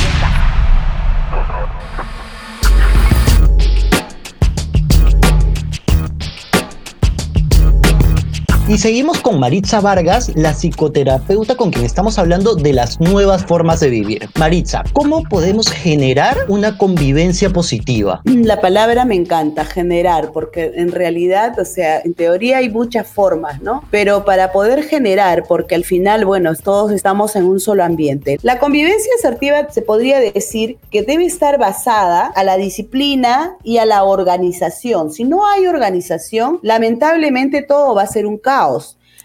Y 8.70 8.78
seguimos 8.78 9.20
con 9.22 9.40
Maritza 9.40 9.82
Vargas, 9.82 10.32
la 10.36 10.54
psicoterapeuta 10.54 11.58
con 11.58 11.72
quien 11.72 11.86
estamos 11.86 12.20
hablando 12.20 12.54
de 12.54 12.72
las 12.72 13.00
nuevas 13.00 13.44
formas 13.44 13.80
de 13.80 13.90
vivir. 13.90 14.30
Maritza, 14.38 14.84
¿cómo 14.94 15.24
podemos 15.24 15.72
generar 15.72 16.38
una 16.50 16.78
convivencia 16.78 17.50
positiva? 17.50 18.22
La 18.26 18.62
palabra 18.62 19.06
me 19.06 19.16
encanta, 19.16 19.66
generar, 19.66 20.32
porque 20.34 20.72
en 20.76 20.92
realidad, 20.92 21.58
o 21.58 21.66
sea, 21.66 22.00
en 22.02 22.14
teoría 22.14 22.58
hay 22.58 22.70
muchas 22.70 23.08
formas, 23.08 23.60
¿no? 23.60 23.84
Pero 23.90 24.24
para 24.24 24.52
poder 24.52 24.84
generar, 24.84 25.46
porque 25.48 25.74
al 25.74 25.84
final, 25.84 26.26
bueno, 26.26 26.54
todos 26.54 26.92
estamos 26.92 27.36
en 27.36 27.46
un 27.46 27.60
solo 27.60 27.84
ambiente. 27.84 28.38
La 28.44 28.60
convivencia 28.60 29.12
asertiva 29.18 29.68
se 29.72 29.82
podría 29.82 30.20
decir 30.20 30.78
que 30.92 31.02
debe 31.02 31.26
estar 31.26 31.58
basada 31.58 32.28
a 32.36 32.44
la 32.44 32.56
disciplina 32.56 33.58
y 33.64 33.80
a 33.80 33.86
la 33.86 34.04
organización. 34.04 35.12
Si 35.12 35.24
no 35.24 35.48
hay 35.48 35.66
organización, 35.66 36.60
lamentablemente 36.62 37.64
todo 37.64 37.96
va 37.96 38.04
a 38.04 38.08
ser 38.08 38.28
un 38.28 38.38
caos 38.38 38.59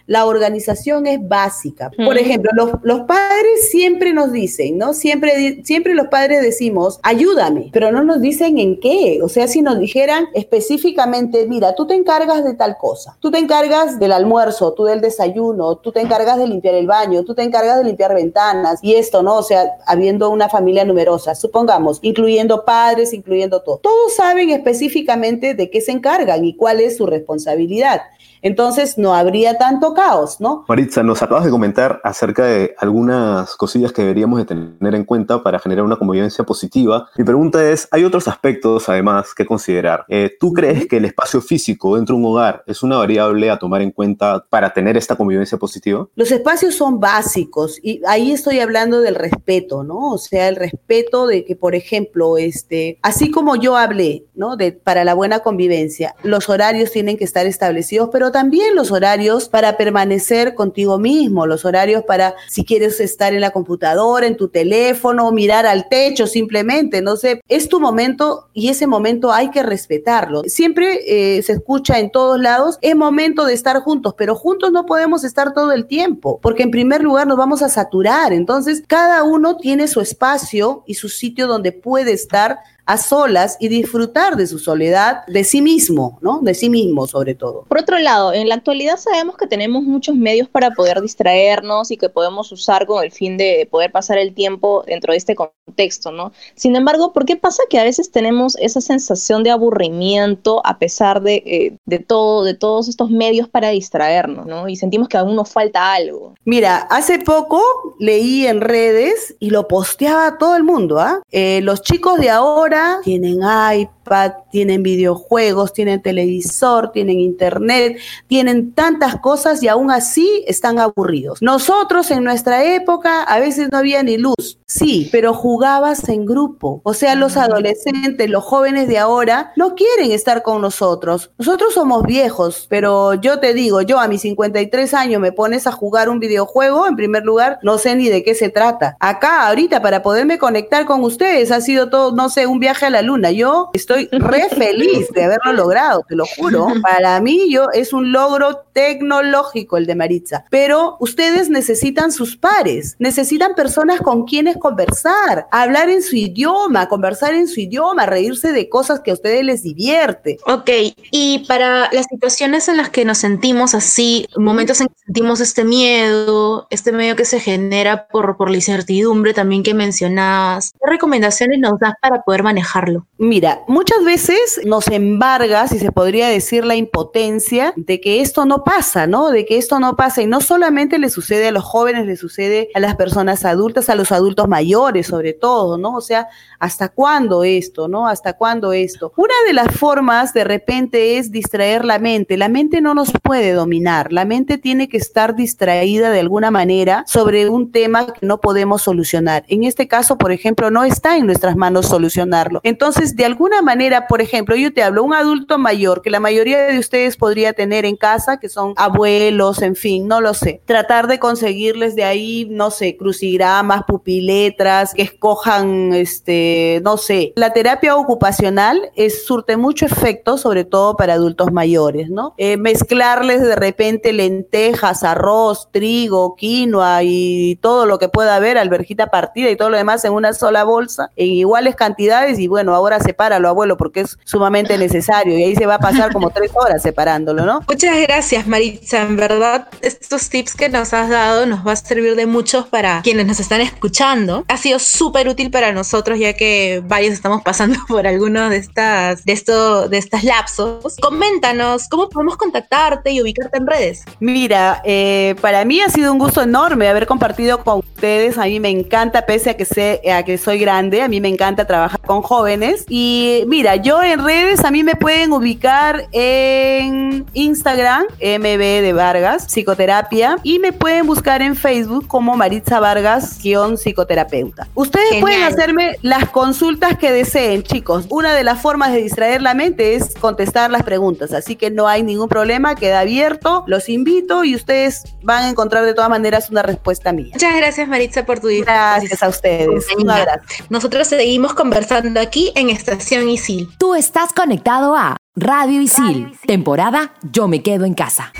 la 0.06 0.26
organización 0.26 1.06
es 1.06 1.18
básica. 1.26 1.90
Por 2.04 2.18
ejemplo, 2.18 2.50
los, 2.82 3.00
padres 3.02 3.70
siempre 3.70 4.12
nos 4.12 4.32
dicen, 4.32 4.76
¿no? 4.76 4.92
Siempre, 4.92 5.62
siempre 5.64 5.94
los 5.94 6.08
padres 6.08 6.42
decimos, 6.42 7.00
ayúdame, 7.02 7.70
pero 7.72 7.90
no 7.90 8.04
nos 8.04 8.20
dicen 8.20 8.58
en 8.58 8.78
qué. 8.80 9.20
O 9.22 9.28
sea, 9.28 9.48
si 9.48 9.62
nos 9.62 9.78
dijeran 9.78 10.26
específicamente, 10.34 11.46
mira, 11.46 11.74
tú 11.74 11.86
te 11.86 11.94
encargas 11.94 12.44
de 12.44 12.54
tal 12.54 12.76
cosa, 12.76 13.16
tú 13.20 13.30
te 13.30 13.38
encargas 13.38 13.98
del 13.98 14.12
almuerzo, 14.12 14.74
tú 14.74 14.84
del 14.84 15.00
desayuno, 15.00 15.76
tú 15.76 15.90
te 15.90 16.00
encargas 16.00 16.38
de 16.38 16.48
limpiar 16.48 16.74
el 16.74 16.86
baño, 16.86 17.24
tú 17.24 17.34
te 17.34 17.42
encargas 17.42 17.78
de 17.78 17.84
limpiar 17.84 18.14
ventanas 18.14 18.80
y 18.82 18.94
esto, 18.94 19.22
¿no? 19.22 19.36
O 19.36 19.42
sea, 19.42 19.64
habiendo 19.86 20.28
una 20.30 20.48
familia 20.48 20.84
numerosa, 20.84 21.34
supongamos, 21.34 21.98
incluyendo 22.02 22.64
padres, 22.64 23.14
incluyendo 23.14 23.62
todo. 23.62 23.78
Todos 23.78 24.14
saben 24.14 24.50
específicamente 24.50 25.54
de 25.54 25.70
qué 25.70 25.80
se 25.80 25.92
encargan 25.92 26.44
y 26.44 26.54
cuál 26.56 26.80
es 26.80 26.98
su 26.98 27.06
responsabilidad. 27.06 28.02
Entonces 28.44 28.98
no 28.98 29.14
habría 29.14 29.56
tanto 29.56 29.94
caos, 29.94 30.38
¿no? 30.38 30.66
Maritza, 30.68 31.02
nos 31.02 31.22
acabas 31.22 31.46
de 31.46 31.50
comentar 31.50 32.02
acerca 32.04 32.44
de 32.44 32.74
algunas 32.76 33.56
cosillas 33.56 33.90
que 33.90 34.02
deberíamos 34.02 34.38
de 34.38 34.44
tener 34.44 34.94
en 34.94 35.04
cuenta 35.04 35.42
para 35.42 35.58
generar 35.58 35.82
una 35.82 35.96
convivencia 35.96 36.44
positiva. 36.44 37.08
Mi 37.16 37.24
pregunta 37.24 37.66
es, 37.70 37.88
¿hay 37.90 38.04
otros 38.04 38.28
aspectos 38.28 38.86
además 38.90 39.32
que 39.34 39.46
considerar? 39.46 40.04
Eh, 40.08 40.36
¿Tú 40.38 40.52
crees 40.52 40.86
que 40.86 40.98
el 40.98 41.06
espacio 41.06 41.40
físico 41.40 41.96
dentro 41.96 42.16
de 42.16 42.20
un 42.20 42.26
hogar 42.32 42.62
es 42.66 42.82
una 42.82 42.98
variable 42.98 43.50
a 43.50 43.58
tomar 43.58 43.80
en 43.80 43.92
cuenta 43.92 44.44
para 44.50 44.74
tener 44.74 44.98
esta 44.98 45.16
convivencia 45.16 45.56
positiva? 45.56 46.06
Los 46.14 46.30
espacios 46.30 46.74
son 46.74 47.00
básicos 47.00 47.78
y 47.82 48.02
ahí 48.06 48.30
estoy 48.30 48.60
hablando 48.60 49.00
del 49.00 49.14
respeto, 49.14 49.84
¿no? 49.84 50.10
O 50.12 50.18
sea, 50.18 50.48
el 50.48 50.56
respeto 50.56 51.26
de 51.26 51.46
que, 51.46 51.56
por 51.56 51.74
ejemplo, 51.74 52.36
este, 52.36 52.98
así 53.00 53.30
como 53.30 53.56
yo 53.56 53.78
hablé, 53.78 54.26
¿no? 54.34 54.56
De, 54.56 54.72
para 54.72 55.02
la 55.04 55.14
buena 55.14 55.38
convivencia, 55.38 56.14
los 56.22 56.50
horarios 56.50 56.90
tienen 56.90 57.16
que 57.16 57.24
estar 57.24 57.46
establecidos, 57.46 58.10
pero 58.12 58.33
también 58.34 58.74
los 58.74 58.90
horarios 58.90 59.48
para 59.48 59.76
permanecer 59.76 60.56
contigo 60.56 60.98
mismo, 60.98 61.46
los 61.46 61.64
horarios 61.64 62.02
para 62.02 62.34
si 62.48 62.64
quieres 62.64 62.98
estar 62.98 63.32
en 63.32 63.40
la 63.40 63.52
computadora, 63.52 64.26
en 64.26 64.36
tu 64.36 64.48
teléfono, 64.48 65.30
mirar 65.30 65.66
al 65.66 65.88
techo 65.88 66.26
simplemente, 66.26 67.00
no 67.00 67.14
sé, 67.14 67.40
es 67.46 67.68
tu 67.68 67.78
momento 67.78 68.48
y 68.52 68.70
ese 68.70 68.88
momento 68.88 69.32
hay 69.32 69.52
que 69.52 69.62
respetarlo. 69.62 70.42
Siempre 70.46 70.98
eh, 71.06 71.42
se 71.44 71.52
escucha 71.52 72.00
en 72.00 72.10
todos 72.10 72.40
lados, 72.40 72.80
es 72.82 72.96
momento 72.96 73.44
de 73.44 73.54
estar 73.54 73.78
juntos, 73.82 74.16
pero 74.18 74.34
juntos 74.34 74.72
no 74.72 74.84
podemos 74.84 75.22
estar 75.22 75.54
todo 75.54 75.70
el 75.70 75.86
tiempo, 75.86 76.40
porque 76.42 76.64
en 76.64 76.72
primer 76.72 77.04
lugar 77.04 77.28
nos 77.28 77.38
vamos 77.38 77.62
a 77.62 77.68
saturar, 77.68 78.32
entonces 78.32 78.82
cada 78.88 79.22
uno 79.22 79.58
tiene 79.58 79.86
su 79.86 80.00
espacio 80.00 80.82
y 80.88 80.94
su 80.94 81.08
sitio 81.08 81.46
donde 81.46 81.70
puede 81.70 82.12
estar 82.12 82.58
a 82.86 82.98
solas 82.98 83.56
y 83.60 83.68
disfrutar 83.68 84.36
de 84.36 84.46
su 84.46 84.58
soledad, 84.58 85.24
de 85.26 85.44
sí 85.44 85.62
mismo, 85.62 86.18
¿no? 86.20 86.40
De 86.42 86.54
sí 86.54 86.68
mismo 86.68 87.06
sobre 87.06 87.34
todo. 87.34 87.64
Por 87.68 87.78
otro 87.78 87.98
lado, 87.98 88.32
en 88.32 88.48
la 88.48 88.56
actualidad 88.56 88.96
sabemos 88.98 89.36
que 89.36 89.46
tenemos 89.46 89.84
muchos 89.84 90.14
medios 90.14 90.48
para 90.48 90.70
poder 90.72 91.00
distraernos 91.00 91.90
y 91.90 91.96
que 91.96 92.08
podemos 92.08 92.52
usar 92.52 92.86
con 92.86 93.02
el 93.02 93.10
fin 93.10 93.36
de 93.36 93.66
poder 93.70 93.90
pasar 93.90 94.18
el 94.18 94.34
tiempo 94.34 94.84
dentro 94.86 95.12
de 95.12 95.18
este 95.18 95.34
contexto, 95.34 96.12
¿no? 96.12 96.32
Sin 96.54 96.76
embargo, 96.76 97.12
¿por 97.12 97.24
qué 97.24 97.36
pasa 97.36 97.62
que 97.70 97.78
a 97.78 97.84
veces 97.84 98.10
tenemos 98.10 98.56
esa 98.56 98.80
sensación 98.80 99.42
de 99.42 99.50
aburrimiento 99.50 100.60
a 100.64 100.78
pesar 100.78 101.22
de, 101.22 101.42
eh, 101.46 101.76
de 101.86 101.98
todo, 101.98 102.44
de 102.44 102.54
todos 102.54 102.88
estos 102.88 103.10
medios 103.10 103.48
para 103.48 103.70
distraernos, 103.70 104.46
¿no? 104.46 104.68
Y 104.68 104.76
sentimos 104.76 105.08
que 105.08 105.16
aún 105.16 105.36
nos 105.36 105.50
falta 105.50 105.94
algo. 105.94 106.34
Mira, 106.44 106.86
hace 106.90 107.18
poco 107.18 107.62
leí 107.98 108.46
en 108.46 108.60
redes 108.60 109.36
y 109.40 109.50
lo 109.50 109.68
posteaba 109.68 110.38
todo 110.38 110.56
el 110.56 110.64
mundo, 110.64 110.98
¿ah? 110.98 111.22
Eh, 111.30 111.60
los 111.62 111.82
chicos 111.82 112.18
de 112.18 112.30
ahora 112.30 112.73
tienen 113.02 113.40
iPad, 113.42 114.03
tienen 114.50 114.82
videojuegos, 114.82 115.72
tienen 115.72 116.02
televisor, 116.02 116.92
tienen 116.92 117.20
internet, 117.20 117.98
tienen 118.26 118.72
tantas 118.72 119.16
cosas 119.20 119.62
y 119.62 119.68
aún 119.68 119.90
así 119.90 120.44
están 120.46 120.78
aburridos. 120.78 121.40
Nosotros 121.42 122.10
en 122.10 122.24
nuestra 122.24 122.64
época 122.64 123.22
a 123.22 123.38
veces 123.38 123.68
no 123.70 123.78
había 123.78 124.02
ni 124.02 124.16
luz, 124.16 124.58
sí, 124.66 125.08
pero 125.12 125.34
jugabas 125.34 126.08
en 126.08 126.26
grupo. 126.26 126.80
O 126.84 126.94
sea, 126.94 127.14
los 127.14 127.36
adolescentes, 127.36 128.28
los 128.30 128.44
jóvenes 128.44 128.88
de 128.88 128.98
ahora 128.98 129.52
no 129.56 129.74
quieren 129.74 130.12
estar 130.12 130.42
con 130.42 130.60
nosotros. 130.60 131.30
Nosotros 131.38 131.74
somos 131.74 132.04
viejos, 132.04 132.66
pero 132.68 133.14
yo 133.14 133.40
te 133.40 133.54
digo, 133.54 133.82
yo 133.82 133.98
a 133.98 134.08
mis 134.08 134.22
53 134.22 134.94
años 134.94 135.20
me 135.20 135.32
pones 135.32 135.66
a 135.66 135.72
jugar 135.72 136.08
un 136.08 136.18
videojuego, 136.18 136.86
en 136.86 136.96
primer 136.96 137.24
lugar, 137.24 137.58
no 137.62 137.78
sé 137.78 137.94
ni 137.96 138.08
de 138.08 138.22
qué 138.22 138.34
se 138.34 138.48
trata. 138.48 138.96
Acá, 139.00 139.46
ahorita, 139.48 139.82
para 139.82 140.02
poderme 140.02 140.38
conectar 140.38 140.84
con 140.86 141.02
ustedes, 141.04 141.50
ha 141.50 141.60
sido 141.60 141.90
todo, 141.90 142.12
no 142.12 142.28
sé, 142.28 142.46
un 142.46 142.58
viaje 142.58 142.86
a 142.86 142.90
la 142.90 143.02
luna. 143.02 143.30
Yo 143.30 143.70
estoy 143.72 143.93
re 144.10 144.48
feliz 144.50 145.08
de 145.10 145.24
haberlo 145.24 145.52
logrado, 145.64 146.04
te 146.08 146.16
lo 146.16 146.24
juro. 146.26 146.68
Para 146.82 147.20
mí, 147.20 147.50
yo 147.50 147.68
es 147.72 147.92
un 147.92 148.12
logro 148.12 148.64
tecnológico 148.72 149.76
el 149.76 149.86
de 149.86 149.94
Maritza. 149.94 150.44
Pero 150.50 150.96
ustedes 151.00 151.48
necesitan 151.48 152.12
sus 152.12 152.36
pares, 152.36 152.96
necesitan 152.98 153.54
personas 153.54 154.00
con 154.00 154.24
quienes 154.24 154.56
conversar, 154.56 155.46
hablar 155.50 155.88
en 155.88 156.02
su 156.02 156.16
idioma, 156.16 156.88
conversar 156.88 157.34
en 157.34 157.48
su 157.48 157.60
idioma, 157.60 158.06
reírse 158.06 158.52
de 158.52 158.68
cosas 158.68 159.00
que 159.00 159.10
a 159.10 159.14
ustedes 159.14 159.44
les 159.44 159.62
divierte. 159.62 160.38
Ok, 160.46 160.70
y 161.10 161.40
para 161.46 161.90
las 161.92 162.06
situaciones 162.06 162.68
en 162.68 162.76
las 162.76 162.90
que 162.90 163.04
nos 163.04 163.18
sentimos 163.18 163.74
así, 163.74 164.26
momentos 164.36 164.80
en 164.80 164.88
que 164.88 164.94
sentimos 165.06 165.40
este 165.40 165.64
miedo, 165.64 166.66
este 166.70 166.92
miedo 166.92 167.16
que 167.16 167.24
se 167.24 167.40
genera 167.40 168.08
por, 168.08 168.36
por 168.36 168.50
la 168.50 168.56
incertidumbre 168.56 169.34
también 169.34 169.62
que 169.62 169.74
mencionabas, 169.74 170.72
¿qué 170.72 170.90
recomendaciones 170.90 171.58
nos 171.58 171.78
das 171.78 171.94
para 172.00 172.22
poder 172.22 172.42
manejarlo? 172.42 173.06
Mira, 173.18 173.60
muchas 173.68 173.83
veces 174.04 174.60
nos 174.64 174.88
embarga, 174.88 175.66
si 175.66 175.78
se 175.78 175.90
podría 175.90 176.28
decir, 176.28 176.64
la 176.64 176.76
impotencia 176.76 177.72
de 177.76 178.00
que 178.00 178.20
esto 178.20 178.44
no 178.44 178.62
pasa, 178.64 179.06
¿no? 179.06 179.30
De 179.30 179.44
que 179.44 179.56
esto 179.56 179.80
no 179.80 179.96
pasa 179.96 180.22
y 180.22 180.26
no 180.26 180.40
solamente 180.40 180.98
le 180.98 181.08
sucede 181.08 181.48
a 181.48 181.52
los 181.52 181.64
jóvenes, 181.64 182.06
le 182.06 182.16
sucede 182.16 182.68
a 182.74 182.80
las 182.80 182.96
personas 182.96 183.44
adultas, 183.44 183.88
a 183.88 183.94
los 183.94 184.12
adultos 184.12 184.48
mayores 184.48 185.06
sobre 185.06 185.32
todo, 185.32 185.78
¿no? 185.78 185.96
O 185.96 186.00
sea, 186.00 186.28
¿hasta 186.58 186.88
cuándo 186.88 187.44
esto, 187.44 187.88
no? 187.88 188.06
¿Hasta 188.06 188.34
cuándo 188.34 188.72
esto? 188.72 189.12
Una 189.16 189.34
de 189.46 189.52
las 189.52 189.74
formas 189.76 190.32
de 190.34 190.44
repente 190.44 191.18
es 191.18 191.30
distraer 191.30 191.84
la 191.84 191.98
mente. 191.98 192.36
La 192.36 192.48
mente 192.48 192.80
no 192.80 192.94
nos 192.94 193.12
puede 193.22 193.52
dominar, 193.52 194.12
la 194.12 194.24
mente 194.24 194.58
tiene 194.58 194.88
que 194.88 194.96
estar 194.96 195.34
distraída 195.34 196.10
de 196.10 196.20
alguna 196.20 196.50
manera 196.50 197.04
sobre 197.06 197.48
un 197.48 197.72
tema 197.72 198.12
que 198.12 198.26
no 198.26 198.40
podemos 198.40 198.82
solucionar. 198.82 199.44
En 199.48 199.64
este 199.64 199.88
caso, 199.88 200.18
por 200.18 200.32
ejemplo, 200.32 200.70
no 200.70 200.84
está 200.84 201.16
en 201.16 201.26
nuestras 201.26 201.56
manos 201.56 201.86
solucionarlo. 201.86 202.60
Entonces, 202.62 203.16
de 203.16 203.24
alguna 203.24 203.62
manera, 203.62 203.73
por 204.08 204.20
ejemplo, 204.20 204.56
yo 204.56 204.72
te 204.72 204.82
hablo, 204.82 205.02
un 205.02 205.14
adulto 205.14 205.58
mayor 205.58 206.02
que 206.02 206.10
la 206.10 206.20
mayoría 206.20 206.66
de 206.66 206.78
ustedes 206.78 207.16
podría 207.16 207.52
tener 207.52 207.84
en 207.84 207.96
casa, 207.96 208.38
que 208.38 208.48
son 208.48 208.74
abuelos, 208.76 209.62
en 209.62 209.76
fin, 209.76 210.06
no 210.06 210.20
lo 210.20 210.34
sé. 210.34 210.60
Tratar 210.64 211.06
de 211.06 211.18
conseguirles 211.18 211.94
de 211.96 212.04
ahí, 212.04 212.46
no 212.50 212.70
sé, 212.70 212.96
crucigramas, 212.96 213.84
pupiletras, 213.86 214.94
que 214.94 215.02
escojan, 215.02 215.92
este, 215.92 216.80
no 216.84 216.96
sé. 216.96 217.32
La 217.36 217.52
terapia 217.52 217.96
ocupacional 217.96 218.90
es, 218.94 219.26
surte 219.26 219.56
mucho 219.56 219.86
efecto, 219.86 220.38
sobre 220.38 220.64
todo 220.64 220.96
para 220.96 221.14
adultos 221.14 221.52
mayores, 221.52 222.10
¿no? 222.10 222.34
Eh, 222.38 222.56
mezclarles 222.56 223.42
de 223.42 223.56
repente 223.56 224.12
lentejas, 224.12 225.02
arroz, 225.04 225.68
trigo, 225.72 226.36
quinoa 226.36 227.02
y 227.02 227.56
todo 227.56 227.86
lo 227.86 227.98
que 227.98 228.08
pueda 228.08 228.36
haber, 228.36 228.58
alberjita 228.58 229.08
partida 229.08 229.50
y 229.50 229.56
todo 229.56 229.70
lo 229.70 229.76
demás 229.76 230.04
en 230.04 230.12
una 230.12 230.32
sola 230.32 230.64
bolsa, 230.64 231.10
en 231.16 231.28
iguales 231.30 231.76
cantidades 231.76 232.38
y 232.38 232.46
bueno, 232.46 232.74
ahora 232.74 233.00
sepáralo, 233.00 233.48
abuelo 233.48 233.63
abuelo 233.64 233.76
porque 233.76 234.00
es 234.00 234.18
sumamente 234.24 234.76
necesario 234.78 235.38
y 235.38 235.42
ahí 235.42 235.56
se 235.56 235.66
va 235.66 235.76
a 235.76 235.78
pasar 235.78 236.12
como 236.12 236.30
tres 236.30 236.50
horas 236.54 236.82
separándolo, 236.82 237.44
¿no? 237.44 237.60
Muchas 237.68 238.00
gracias, 238.02 238.46
Maritza. 238.46 239.02
En 239.02 239.16
verdad, 239.16 239.68
estos 239.80 240.28
tips 240.28 240.54
que 240.54 240.68
nos 240.68 240.92
has 240.92 241.08
dado 241.08 241.46
nos 241.46 241.66
va 241.66 241.72
a 241.72 241.76
servir 241.76 242.16
de 242.16 242.26
muchos 242.26 242.66
para 242.66 243.02
quienes 243.02 243.26
nos 243.26 243.40
están 243.40 243.60
escuchando. 243.60 244.44
Ha 244.48 244.56
sido 244.56 244.78
súper 244.78 245.28
útil 245.28 245.50
para 245.50 245.72
nosotros 245.72 246.18
ya 246.18 246.34
que 246.34 246.82
varios 246.84 247.14
estamos 247.14 247.42
pasando 247.42 247.78
por 247.88 248.06
algunos 248.06 248.50
de 248.50 248.56
estas, 248.56 249.24
de 249.24 249.32
esto, 249.32 249.88
de 249.88 249.98
estas 249.98 250.24
lapsos. 250.24 250.96
Coméntanos 251.00 251.88
cómo 251.88 252.08
podemos 252.08 252.36
contactarte 252.36 253.10
y 253.10 253.22
ubicarte 253.22 253.58
en 253.58 253.66
redes. 253.66 254.04
Mira, 254.20 254.82
eh, 254.84 255.34
para 255.40 255.64
mí 255.64 255.80
ha 255.80 255.88
sido 255.88 256.12
un 256.12 256.18
gusto 256.18 256.42
enorme 256.42 256.88
haber 256.88 257.06
compartido 257.06 257.62
con 257.64 257.78
ustedes. 257.78 258.38
A 258.38 258.44
mí 258.44 258.60
me 258.60 258.70
encanta, 258.70 259.26
pese 259.26 259.50
a 259.50 259.56
que 259.56 259.64
sé, 259.64 260.00
a 260.10 260.22
que 260.22 260.38
soy 260.38 260.58
grande, 260.58 261.02
a 261.02 261.08
mí 261.08 261.20
me 261.20 261.28
encanta 261.28 261.66
trabajar 261.66 262.00
con 262.00 262.22
jóvenes. 262.22 262.84
Y 262.88 263.44
mira, 263.54 263.76
yo 263.76 264.02
en 264.02 264.24
redes 264.24 264.64
a 264.64 264.72
mí 264.72 264.82
me 264.82 264.96
pueden 264.96 265.32
ubicar 265.32 266.08
en 266.10 267.24
Instagram, 267.34 268.02
MB 268.20 268.58
de 268.58 268.92
Vargas, 268.92 269.46
psicoterapia, 269.46 270.38
y 270.42 270.58
me 270.58 270.72
pueden 270.72 271.06
buscar 271.06 271.40
en 271.40 271.54
Facebook 271.54 272.08
como 272.08 272.36
Maritza 272.36 272.80
Vargas, 272.80 273.38
psicoterapeuta. 273.76 274.66
Ustedes 274.74 275.20
pueden 275.20 275.44
hacerme 275.44 275.98
las 276.02 276.30
consultas 276.30 276.98
que 276.98 277.12
deseen, 277.12 277.62
chicos. 277.62 278.06
Una 278.08 278.34
de 278.34 278.42
las 278.42 278.60
formas 278.60 278.90
de 278.90 279.02
distraer 279.02 279.40
la 279.40 279.54
mente 279.54 279.94
es 279.94 280.16
contestar 280.16 280.72
las 280.72 280.82
preguntas, 280.82 281.32
así 281.32 281.54
que 281.54 281.70
no 281.70 281.86
hay 281.86 282.02
ningún 282.02 282.28
problema, 282.28 282.74
queda 282.74 282.98
abierto, 282.98 283.62
los 283.68 283.88
invito 283.88 284.42
y 284.42 284.56
ustedes 284.56 285.04
van 285.22 285.44
a 285.44 285.48
encontrar 285.48 285.84
de 285.84 285.94
todas 285.94 286.10
maneras 286.10 286.50
una 286.50 286.64
respuesta 286.64 287.12
mía. 287.12 287.30
Muchas 287.32 287.54
gracias 287.54 287.86
Maritza 287.86 288.26
por 288.26 288.40
tu 288.40 288.48
Gracias 288.48 289.22
a 289.22 289.28
ustedes. 289.28 289.86
Un 289.96 290.10
abrazo. 290.10 290.40
Nosotros 290.70 291.06
seguimos 291.06 291.54
conversando 291.54 292.18
aquí 292.18 292.50
en 292.56 292.70
Estación 292.70 293.28
Isil. 293.44 293.68
Tú 293.78 293.94
estás 293.94 294.32
conectado 294.32 294.96
a 294.96 295.16
Radio 295.36 295.82
Isil, 295.82 296.32
temporada 296.46 297.12
Yo 297.30 297.46
me 297.48 297.62
quedo 297.62 297.84
en 297.84 297.94
casa. 297.94 298.32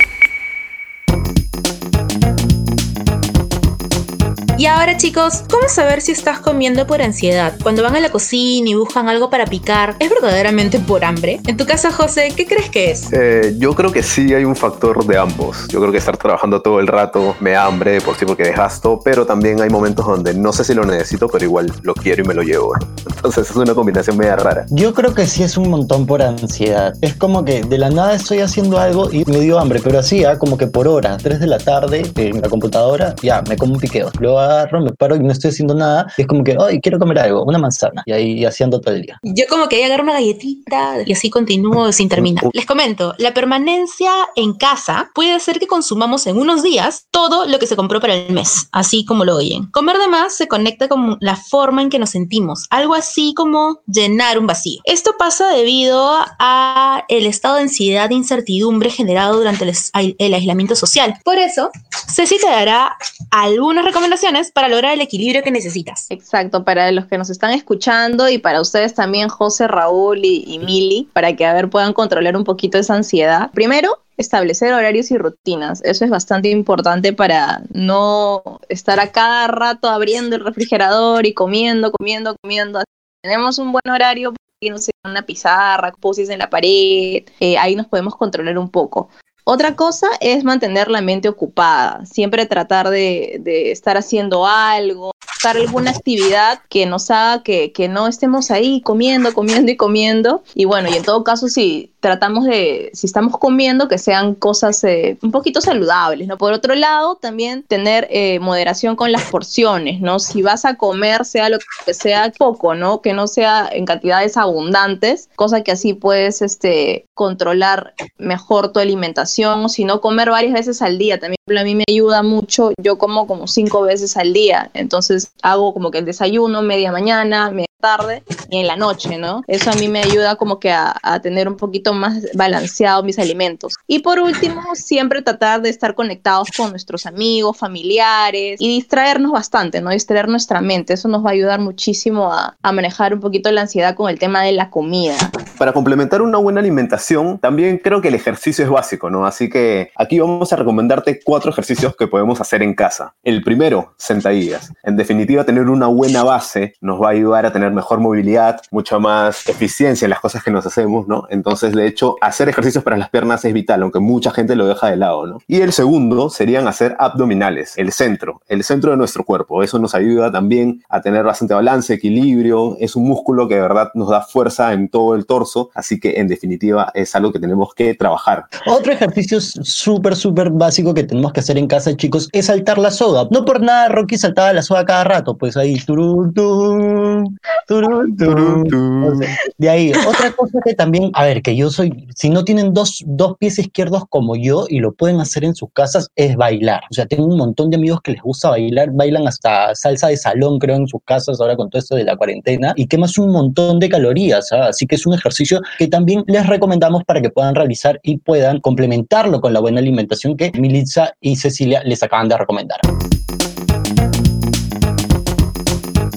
Y 4.57 4.67
ahora 4.67 4.97
chicos, 4.97 5.43
¿cómo 5.51 5.69
saber 5.69 6.01
si 6.01 6.12
estás 6.12 6.38
comiendo 6.38 6.87
por 6.87 7.03
ansiedad? 7.03 7.55
Cuando 7.61 7.83
van 7.83 7.97
a 7.97 8.01
la 8.01 8.11
cocina 8.11 8.71
y 8.71 8.75
buscan 8.75 9.09
algo 9.09 9.29
para 9.29 9.47
picar, 9.47 9.97
¿es 9.99 10.09
verdaderamente 10.09 10.79
por 10.79 11.05
hambre? 11.05 11.40
En 11.49 11.57
tu 11.57 11.67
caso, 11.67 11.90
José, 11.90 12.33
¿qué 12.37 12.47
crees 12.47 12.71
que 12.71 12.93
es? 12.93 13.12
Eh, 13.12 13.57
yo 13.59 13.75
creo 13.75 13.90
que 13.90 14.05
sí 14.05 14.33
hay 14.33 14.45
un 14.45 14.55
factor 14.55 15.05
de 15.07 15.19
ambos. 15.19 15.67
Yo 15.69 15.81
creo 15.81 15.90
que 15.90 15.99
estar 15.99 16.17
trabajando 16.17 16.62
todo 16.62 16.79
el 16.79 16.87
rato 16.87 17.35
me 17.40 17.57
hambre 17.57 18.01
por 18.01 18.14
sí 18.17 18.27
porque 18.27 18.45
desgasto, 18.45 19.01
pero 19.05 19.27
también 19.27 19.61
hay 19.61 19.71
momentos 19.71 20.07
donde 20.07 20.35
no 20.35 20.53
sé 20.53 20.62
si 20.62 20.73
lo 20.73 20.85
necesito, 20.85 21.29
pero 21.29 21.45
igual 21.45 21.73
lo 21.83 21.95
quiero 21.95 22.23
y 22.23 22.25
me 22.25 22.35
lo 22.35 22.43
llevo. 22.43 22.75
Entonces 23.07 23.51
es 23.51 23.57
una 23.57 23.75
combinación 23.75 24.17
media 24.17 24.37
rara. 24.37 24.67
Yo 24.71 24.95
creo 24.95 25.14
que 25.14 25.27
sí 25.27 25.43
es 25.43 25.57
un 25.57 25.69
montón 25.69 26.07
por 26.07 26.23
ansiedad. 26.23 26.95
Es 27.01 27.17
como 27.17 27.45
que 27.45 27.62
de 27.62 27.79
la 27.79 27.90
nada 27.90 28.14
estoy 28.14 28.38
haciendo 28.38 28.79
algo 28.79 29.11
y 29.11 29.25
me 29.25 29.40
dio 29.40 29.59
hambre, 29.59 29.81
pero 29.83 29.99
así, 29.99 30.25
¿ah? 30.25 30.38
como 30.38 30.57
que 30.57 30.69
por 30.69 30.87
hora, 30.87 31.17
3 31.17 31.40
de 31.40 31.47
la 31.49 31.59
tarde 31.59 32.09
en 32.14 32.40
la 32.40 32.49
computadora, 32.49 33.17
ya 33.21 33.43
me 33.49 33.57
como 33.57 33.75
un 33.75 33.81
piqueo. 33.81 34.11
Luego 34.21 34.45
agarro, 34.55 34.81
me 34.81 34.93
paro 34.93 35.17
y 35.17 35.21
no 35.21 35.33
estoy 35.33 35.51
haciendo 35.51 35.75
nada. 35.75 36.07
Y 36.17 36.23
es 36.23 36.29
como 36.29 36.45
que, 36.45 36.57
ay, 36.61 36.81
quiero 36.81 36.99
comer 36.99 37.19
algo, 37.19 37.45
una 37.45 37.59
manzana. 37.59 38.03
Y 38.07 38.12
ahí 38.12 38.45
haciendo 38.45 38.81
todo 38.81 38.95
el 38.95 39.03
día. 39.03 39.19
Yo 39.23 39.45
como 39.49 39.69
que 39.69 39.77
ahí 39.77 39.83
agarro 39.83 40.05
una 40.05 40.14
galletita 40.14 40.97
y 41.05 41.12
así 41.12 41.31
continúo 41.31 41.93
sin 41.93 42.09
terminar. 42.09 42.45
Les 42.53 42.67
comento, 42.67 43.14
la 43.19 43.35
permanencia 43.35 44.11
en 44.37 44.55
casa 44.55 45.11
puede 45.14 45.33
hacer 45.33 45.59
que 45.59 45.67
consumamos 45.67 46.27
en 46.27 46.38
unos 46.38 46.62
días 46.62 47.07
todo 47.11 47.47
lo 47.47 47.59
que 47.59 47.67
se 47.67 47.77
compró 47.77 48.01
para 48.01 48.14
el 48.14 48.33
mes, 48.33 48.69
así 48.73 49.05
como 49.05 49.25
lo 49.25 49.37
oyen. 49.37 49.71
Comer 49.71 49.99
de 49.99 50.09
más 50.09 50.37
se 50.37 50.49
conecta 50.49 50.88
con 50.88 51.17
la 51.21 51.37
forma 51.37 51.83
en 51.83 51.90
que 51.90 51.99
nos 51.99 52.11
sentimos, 52.11 52.67
algo 52.71 52.95
así 52.95 53.35
como 53.35 53.81
llenar 53.87 54.38
un 54.38 54.47
vacío. 54.47 54.81
Esto 54.85 55.12
pasa 55.19 55.49
debido 55.49 56.19
a 56.38 57.05
el 57.09 57.27
estado 57.27 57.57
de 57.57 57.62
ansiedad 57.62 58.11
e 58.11 58.14
incertidumbre 58.14 58.90
generado 58.90 59.37
durante 59.38 59.64
el, 59.64 60.17
el 60.19 60.35
aislamiento 60.35 60.77
social. 60.77 61.14
Por 61.25 61.38
eso, 61.38 61.71
Ceci 62.12 62.38
te 62.38 62.47
dará 62.47 62.97
algunas 63.31 63.85
recomendaciones 63.85 64.34
para 64.53 64.68
lograr 64.68 64.94
el 64.94 65.01
equilibrio 65.01 65.42
que 65.42 65.51
necesitas. 65.51 66.07
Exacto, 66.11 66.64
para 66.64 66.90
los 66.92 67.07
que 67.07 67.18
nos 67.18 67.31
están 67.31 67.53
escuchando 67.53 68.29
y 68.29 68.38
para 68.38 68.61
ustedes 68.61 68.94
también, 68.94 69.29
José, 69.29 69.68
Raúl 69.68 70.25
y, 70.25 70.44
y 70.47 71.09
para 71.12 71.35
que 71.37 71.47
a 71.47 71.55
ver 71.55 71.70
puedan 71.70 71.92
controlar 71.92 72.37
un 72.37 72.44
poquito 72.44 72.79
esa 72.79 72.94
ansiedad. 72.94 73.51
Primero, 73.53 74.05
establecer 74.16 74.73
horarios 74.73 75.11
y 75.11 75.18
rutinas. 75.18 75.83
Eso 75.85 76.05
es 76.05 76.11
bastante 76.11 76.51
importante 76.51 77.12
para 77.12 77.62
no 77.73 78.42
estar 78.68 79.01
a 79.01 79.12
cada 79.12 79.47
rato 79.49 79.88
abriendo 79.88 80.37
el 80.37 80.44
refrigerador 80.44 81.27
y 81.27 81.35
comiendo, 81.35 81.92
comiendo, 81.92 82.37
comiendo. 82.40 82.83
Tenemos 83.23 83.59
un 83.59 83.73
buen 83.73 83.88
horario, 83.90 84.35
no 84.62 84.79
sé, 84.79 84.92
una 85.05 85.23
pizarra, 85.23 85.92
posis 85.92 86.29
en 86.29 86.38
la 86.38 86.51
pared, 86.51 87.25
eh, 87.40 87.59
ahí 87.59 87.77
nos 87.77 87.87
podemos 87.87 88.16
controlar 88.16 88.59
un 88.59 88.70
poco. 88.70 89.09
Otra 89.45 89.77
cosa 89.77 90.09
es 90.21 90.43
mantener 90.43 90.91
la 90.91 91.03
mente 91.03 91.29
ocupada, 91.29 92.05
siempre 92.07 92.47
tratar 92.47 92.89
de, 92.89 93.43
estar 93.71 93.99
haciendo 93.99 94.47
algo, 94.47 95.13
buscar 95.35 95.59
alguna 95.59 95.91
actividad 95.91 96.61
que 96.71 96.87
nos 96.87 97.11
haga 97.11 97.43
que, 97.43 97.71
que, 97.73 97.87
no 97.87 98.07
estemos 98.09 98.51
ahí 98.51 98.81
comiendo, 98.81 99.35
comiendo 99.35 99.71
y 99.71 99.77
comiendo. 99.77 100.43
Y 100.55 100.65
bueno, 100.65 100.89
y 100.89 100.95
en 100.95 101.03
todo 101.03 101.25
caso, 101.25 101.49
si 101.49 101.93
tratamos 102.05 102.45
de, 102.45 102.91
si 102.93 103.07
estamos 103.07 103.39
comiendo, 103.39 103.89
que 103.89 103.97
sean 103.97 104.35
cosas 104.35 104.85
eh, 104.85 105.17
un 105.23 105.31
poquito 105.31 105.63
saludables, 105.63 106.29
¿no? 106.29 106.37
Por 106.37 106.53
otro 106.53 106.75
lado, 106.75 107.17
también 107.17 107.63
tener 107.63 108.07
eh, 108.11 108.41
moderación 108.41 108.95
con 108.95 109.11
las 109.11 109.23
porciones, 109.31 110.03
¿no? 110.03 110.19
Si 110.19 110.43
vas 110.43 110.67
a 110.67 110.75
comer, 110.75 111.25
sea 111.25 111.49
lo 111.49 111.57
que 111.87 111.95
sea 111.95 112.31
poco, 112.37 112.75
¿no? 112.75 113.01
Que 113.01 113.15
no 113.15 113.27
sea 113.27 113.71
en 113.73 113.87
cantidades 113.87 114.37
abundantes, 114.37 115.31
cosa 115.35 115.63
que 115.63 115.73
así 115.73 115.95
puedes 115.95 116.43
este, 116.43 117.07
controlar 117.15 117.95
mejor 118.19 118.71
tu 118.71 118.81
alimentación, 118.81 119.34
o 119.42 119.68
si 119.68 119.85
no, 119.85 120.01
comer 120.01 120.31
varias 120.31 120.53
veces 120.53 120.83
al 120.83 120.99
día. 120.99 121.18
También 121.18 121.38
a 121.59 121.64
mí 121.64 121.75
me 121.75 121.85
ayuda 121.88 122.23
mucho, 122.23 122.73
yo 122.81 122.97
como 122.99 123.27
como 123.27 123.47
cinco 123.47 123.83
veces 123.83 124.16
al 124.16 124.33
día, 124.33 124.70
entonces 124.75 125.33
hago 125.42 125.75
como 125.75 125.90
que 125.90 125.99
el 125.99 126.05
desayuno, 126.05 126.62
media 126.62 126.92
mañana, 126.92 127.51
media 127.51 127.66
tarde 127.81 128.23
y 128.51 128.59
en 128.59 128.67
la 128.67 128.77
noche, 128.77 129.19
¿no? 129.19 129.43
Eso 129.47 129.71
a 129.71 129.75
mí 129.75 129.89
me 129.89 130.01
ayuda 130.01 130.37
como 130.37 130.59
que 130.59 130.71
a, 130.71 130.97
a 131.03 131.21
tener 131.21 131.49
un 131.49 131.57
poquito 131.57 131.93
más 131.93 132.27
balanceado 132.35 133.03
mis 133.03 133.19
alimentos. 133.19 133.75
Y 133.87 134.01
por 134.01 134.19
último, 134.19 134.63
siempre 134.75 135.23
tratar 135.23 135.63
de 135.63 135.71
estar 135.71 135.95
conectados 135.95 136.49
con 136.57 136.71
nuestros 136.71 137.07
amigos, 137.07 137.57
familiares 137.59 138.61
y 138.61 138.69
distraernos 138.69 139.33
bastante, 139.33 139.81
¿no? 139.81 139.91
Distraer 139.91 140.29
nuestra 140.29 140.61
mente. 140.61 140.95
Eso 140.95 141.09
nos 141.09 141.25
va 141.25 141.31
a 141.31 141.33
ayudar 141.33 141.61
muchísimo 141.61 142.33
a, 142.33 142.57
a 142.63 142.73
manejar 142.73 143.15
un 143.15 143.21
poquito 143.21 143.51
la 143.53 143.63
ansiedad 143.63 143.95
con 143.95 144.11
el 144.11 144.19
tema 144.19 144.43
de 144.43 144.53
la 144.53 144.71
comida. 144.71 145.17
Para 145.59 145.73
complementar 145.73 146.23
una 146.23 146.39
buena 146.39 146.61
alimentación, 146.61 147.39
también 147.39 147.79
creo 147.79 148.01
que 148.01 148.09
el 148.09 148.15
ejercicio 148.15 148.65
es 148.65 148.71
básico, 148.71 149.11
¿no? 149.11 149.27
Así 149.27 149.49
que 149.49 149.91
aquí 149.97 150.19
vamos 150.19 150.53
a 150.53 150.57
recomendarte 150.57 151.21
cuatro 151.23 151.51
ejercicios 151.51 151.95
que 151.97 152.07
podemos 152.07 152.41
hacer 152.41 152.63
en 152.63 152.75
casa. 152.75 153.15
El 153.23 153.43
primero, 153.43 153.95
sentadillas. 153.99 154.73
En 154.83 154.97
definitiva, 154.97 155.45
tener 155.45 155.69
una 155.69 155.87
buena 155.87 156.25
base 156.25 156.75
nos 156.81 157.01
va 157.01 157.09
a 157.09 157.13
ayudar 157.13 157.47
a 157.47 157.53
tener 157.53 157.74
mejor 157.75 158.01
movilidad, 158.01 158.61
mucha 158.71 158.99
más 158.99 159.49
eficiencia 159.49 160.07
en 160.07 160.11
las 160.11 160.21
cosas 160.21 160.43
que 160.43 160.51
nos 160.51 160.67
hacemos, 160.67 161.07
¿no? 161.09 161.27
Entonces, 161.31 161.75
de 161.75 161.87
hecho, 161.87 162.17
hacer 162.21 162.49
ejercicios 162.49 162.85
para 162.85 162.97
las 162.97 163.11
piernas 163.11 163.45
es 163.45 163.53
vital, 163.53 163.83
aunque 163.83 164.01
mucha 164.01 164.31
gente 164.31 164.57
lo 164.57 164.67
deja 164.67 164.89
de 164.89 164.97
lado, 164.97 165.27
¿no? 165.27 165.39
Y 165.47 165.61
el 165.61 165.73
segundo 165.73 166.31
serían 166.31 166.67
hacer 166.69 166.97
abdominales, 166.99 167.77
el 167.77 167.93
centro, 167.93 168.41
el 168.49 168.65
centro 168.65 168.91
de 168.91 168.97
nuestro 168.97 169.25
cuerpo. 169.25 169.63
Eso 169.63 169.79
nos 169.79 169.95
ayuda 169.95 170.31
también 170.31 170.83
a 170.89 171.01
tener 171.01 171.25
bastante 171.25 171.55
balance, 171.55 171.93
equilibrio. 171.93 172.77
Es 172.79 172.97
un 172.97 173.05
músculo 173.05 173.49
que 173.49 173.57
de 173.57 173.61
verdad 173.61 173.91
nos 173.95 174.09
da 174.09 174.23
fuerza 174.23 174.73
en 174.73 174.89
todo 174.89 175.15
el 175.15 175.27
torso, 175.27 175.71
así 175.75 175.99
que 176.01 176.21
en 176.21 176.29
definitiva 176.29 176.91
es 176.95 177.15
algo 177.15 177.33
que 177.33 177.39
tenemos 177.39 177.75
que 177.75 177.95
trabajar. 177.95 178.47
Otro 178.67 178.93
ejercicio 178.93 179.41
súper, 179.41 180.17
súper 180.17 180.51
básico 180.51 180.95
que 180.95 181.05
tenemos 181.05 181.33
que 181.33 181.41
hacer 181.41 181.59
en 181.59 181.67
casa, 181.67 181.97
chicos, 181.97 182.29
es 182.33 182.47
saltar 182.47 182.79
la 182.79 182.91
soga. 182.91 183.29
No 183.31 183.45
por 183.45 183.61
nada 183.61 183.89
Rocky 183.89 184.17
saltaba 184.17 184.53
la 184.53 184.63
soga 184.63 184.85
cada 184.85 185.05
rato, 185.05 185.37
pues 185.37 185.57
ahí, 185.57 185.77
turun, 185.77 186.33
turun, 186.33 187.39
turun, 187.67 188.17
turun. 188.17 189.21
De 189.59 189.69
ahí, 189.69 189.93
otra 190.07 190.33
cosa 190.33 190.59
que 190.64 190.75
también, 190.75 191.11
a 191.14 191.25
ver, 191.25 191.43
que 191.43 191.57
yo 191.57 191.71
soy, 191.71 192.07
si 192.14 192.31
no 192.31 192.45
tienen 192.45 192.75
dos, 192.75 193.03
dos 193.07 193.37
pies 193.38 193.59
izquierdos 193.59 194.05
como 194.09 194.37
yo 194.37 194.67
y 194.69 194.81
lo 194.81 194.93
pueden 194.93 195.21
hacer 195.21 195.45
en 195.45 195.55
sus 195.55 195.69
casas, 195.73 196.09
es 196.17 196.37
bailar. 196.37 196.83
O 196.90 196.95
sea, 196.95 197.07
tengo 197.07 197.27
un 197.27 197.37
montón 197.37 197.71
de 197.71 197.77
amigos 197.77 198.01
que 198.03 198.12
les 198.12 198.23
gusta 198.23 198.51
bailar, 198.51 198.90
bailan 198.93 199.27
hasta 199.27 199.75
salsa 199.75 200.09
de 200.09 200.17
salón, 200.17 200.59
creo, 200.59 200.77
en 200.77 200.87
sus 200.87 201.01
casas 201.05 201.40
ahora 201.40 201.57
con 201.57 201.71
todo 201.71 201.81
esto 201.81 201.97
de 201.97 202.05
la 202.05 202.17
cuarentena 202.17 202.73
y 202.77 202.87
quemas 202.87 203.19
un 203.19 203.31
montón 203.31 203.79
de 203.79 203.88
calorías. 203.88 204.49
¿sabes? 204.49 204.69
Así 204.71 204.87
que 204.87 204.97
es 204.97 205.07
un 205.07 205.14
ejercicio 205.14 205.61
que 205.79 205.88
también 205.88 206.25
les 206.27 206.47
recomendamos 206.47 207.05
para 207.05 207.21
que 207.21 207.31
puedan 207.31 207.55
realizar 207.55 208.01
y 208.03 208.19
puedan 208.19 208.61
complementarlo 208.61 209.40
con 209.40 209.53
la 209.53 209.61
buena 209.61 209.81
alimentación 209.81 210.37
que 210.37 210.53
Militza 210.59 211.12
y 211.21 211.37
Cecilia 211.37 211.83
les 211.85 212.03
acaban 212.03 212.29
de 212.29 212.37
recomendar. 212.37 212.81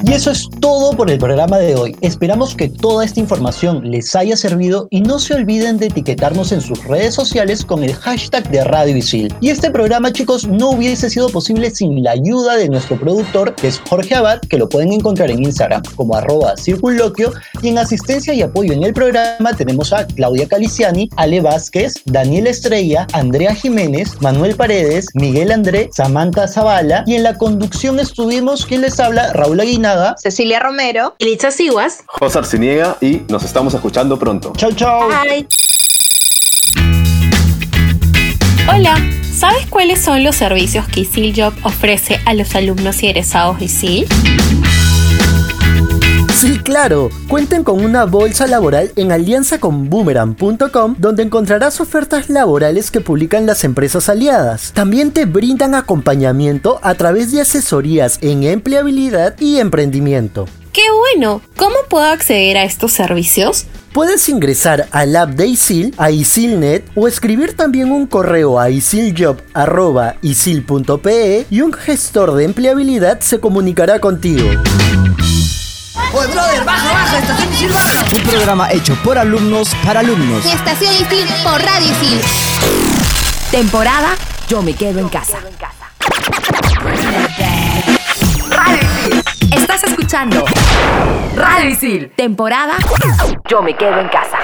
Y 0.07 0.13
eso 0.13 0.31
es 0.31 0.47
todo 0.61 0.95
por 0.95 1.11
el 1.11 1.19
programa 1.19 1.57
de 1.57 1.75
hoy. 1.75 1.93
Esperamos 1.99 2.55
que 2.55 2.69
toda 2.69 3.03
esta 3.03 3.19
información 3.19 3.91
les 3.91 4.15
haya 4.15 4.37
servido 4.37 4.87
y 4.89 5.01
no 5.01 5.19
se 5.19 5.33
olviden 5.33 5.77
de 5.77 5.87
etiquetarnos 5.87 6.53
en 6.53 6.61
sus 6.61 6.81
redes 6.85 7.13
sociales 7.13 7.65
con 7.65 7.83
el 7.83 7.93
hashtag 7.93 8.49
de 8.49 8.63
Radio 8.63 8.95
Isil. 8.95 9.33
Y 9.41 9.49
este 9.49 9.69
programa, 9.69 10.13
chicos, 10.13 10.47
no 10.47 10.69
hubiese 10.69 11.09
sido 11.09 11.27
posible 11.27 11.71
sin 11.71 12.05
la 12.05 12.11
ayuda 12.11 12.55
de 12.55 12.69
nuestro 12.69 12.97
productor, 12.97 13.53
que 13.55 13.67
es 13.67 13.81
Jorge 13.89 14.15
Abad, 14.15 14.39
que 14.39 14.57
lo 14.57 14.69
pueden 14.69 14.93
encontrar 14.93 15.29
en 15.29 15.43
Instagram 15.43 15.83
como 15.97 16.15
arroba 16.15 16.55
circunloquio. 16.55 17.33
Y 17.61 17.67
en 17.67 17.77
asistencia 17.77 18.33
y 18.33 18.41
apoyo 18.41 18.71
en 18.71 18.83
el 18.85 18.93
programa 18.93 19.53
tenemos 19.57 19.91
a 19.91 20.07
Claudia 20.07 20.47
Caliciani, 20.47 21.09
Ale 21.17 21.41
Vázquez, 21.41 21.95
Daniel 22.05 22.47
Estrella, 22.47 23.07
Andrea 23.11 23.53
Jiménez, 23.53 24.13
Manuel 24.21 24.55
Paredes, 24.55 25.07
Miguel 25.15 25.51
André, 25.51 25.89
Samantha 25.91 26.47
Zavala. 26.47 27.03
Y 27.05 27.15
en 27.15 27.23
la 27.23 27.37
conducción 27.37 27.99
estuvimos, 27.99 28.65
quien 28.65 28.79
les 28.79 29.01
habla, 29.01 29.33
Raúl 29.33 29.59
Cecilia 30.17 30.59
Romero, 30.59 31.15
Elitza 31.19 31.51
Siguas. 31.51 32.03
José 32.07 32.39
Arciniega 32.39 32.97
y 33.01 33.21
nos 33.29 33.43
estamos 33.43 33.73
escuchando 33.73 34.17
pronto. 34.17 34.53
Chau, 34.55 34.71
chau. 34.73 35.09
Bye. 35.09 35.47
Hola, 38.69 38.95
¿sabes 39.33 39.65
cuáles 39.67 40.01
son 40.01 40.23
los 40.23 40.35
servicios 40.35 40.87
que 40.87 41.01
ISIL 41.01 41.33
Job 41.35 41.53
ofrece 41.63 42.19
a 42.25 42.33
los 42.33 42.53
alumnos 42.53 43.01
y 43.01 43.07
egresados 43.07 43.59
de 43.59 43.65
ISIL? 43.65 44.07
Sí, 46.37 46.59
claro. 46.59 47.09
Cuenten 47.27 47.63
con 47.63 47.83
una 47.83 48.05
bolsa 48.05 48.45
laboral 48.45 48.91
en 48.95 49.11
alianza 49.11 49.59
con 49.59 49.89
boomerang.com 49.89 50.93
donde 50.99 51.23
encontrarás 51.23 51.81
ofertas 51.81 52.29
laborales 52.29 52.91
que 52.91 53.01
publican 53.01 53.47
las 53.47 53.63
empresas 53.63 54.07
aliadas. 54.07 54.71
También 54.73 55.11
te 55.11 55.25
brindan 55.25 55.73
acompañamiento 55.73 56.79
a 56.83 56.93
través 56.93 57.31
de 57.31 57.41
asesorías 57.41 58.19
en 58.21 58.43
empleabilidad 58.43 59.33
y 59.39 59.57
emprendimiento. 59.57 60.47
¡Qué 60.73 60.83
bueno! 60.91 61.41
¿Cómo 61.55 61.77
puedo 61.89 62.05
acceder 62.05 62.57
a 62.57 62.65
estos 62.65 62.91
servicios? 62.91 63.65
Puedes 63.91 64.29
ingresar 64.29 64.87
al 64.91 65.15
app 65.15 65.31
de 65.31 65.47
ISIL, 65.47 65.95
a 65.97 66.11
ISILNet 66.11 66.87
o 66.93 67.07
escribir 67.07 67.57
también 67.57 67.91
un 67.91 68.05
correo 68.05 68.59
a 68.59 68.69
isiljob.isil.pe 68.69 71.47
y 71.49 71.61
un 71.61 71.73
gestor 71.73 72.35
de 72.35 72.45
empleabilidad 72.45 73.21
se 73.21 73.39
comunicará 73.39 73.99
contigo. 73.99 74.47
Oye, 76.13 76.27
brother, 76.27 76.63
baja, 76.63 76.93
baja, 76.93 77.17
estación 77.19 77.53
Isil 77.53 77.69
baja. 77.69 78.05
Un 78.15 78.23
programa 78.23 78.71
hecho 78.71 78.95
por 79.03 79.17
alumnos 79.17 79.75
para 79.85 79.99
alumnos. 79.99 80.45
Estación 80.45 80.93
Isil 80.93 81.27
por 81.43 81.61
Radio 81.61 81.91
Isil. 81.91 82.21
Temporada 83.51 84.15
Yo 84.47 84.61
me 84.61 84.73
quedo 84.73 84.99
en 84.99 85.09
casa. 85.09 85.39
Radio 88.49 88.79
Isil. 88.81 89.23
Estás 89.51 89.83
escuchando 89.83 90.45
Radio 91.35 91.69
Isil. 91.69 92.11
Temporada 92.15 92.77
Yo 93.49 93.61
me 93.61 93.75
quedo 93.75 93.99
en 93.99 94.07
casa. 94.09 94.37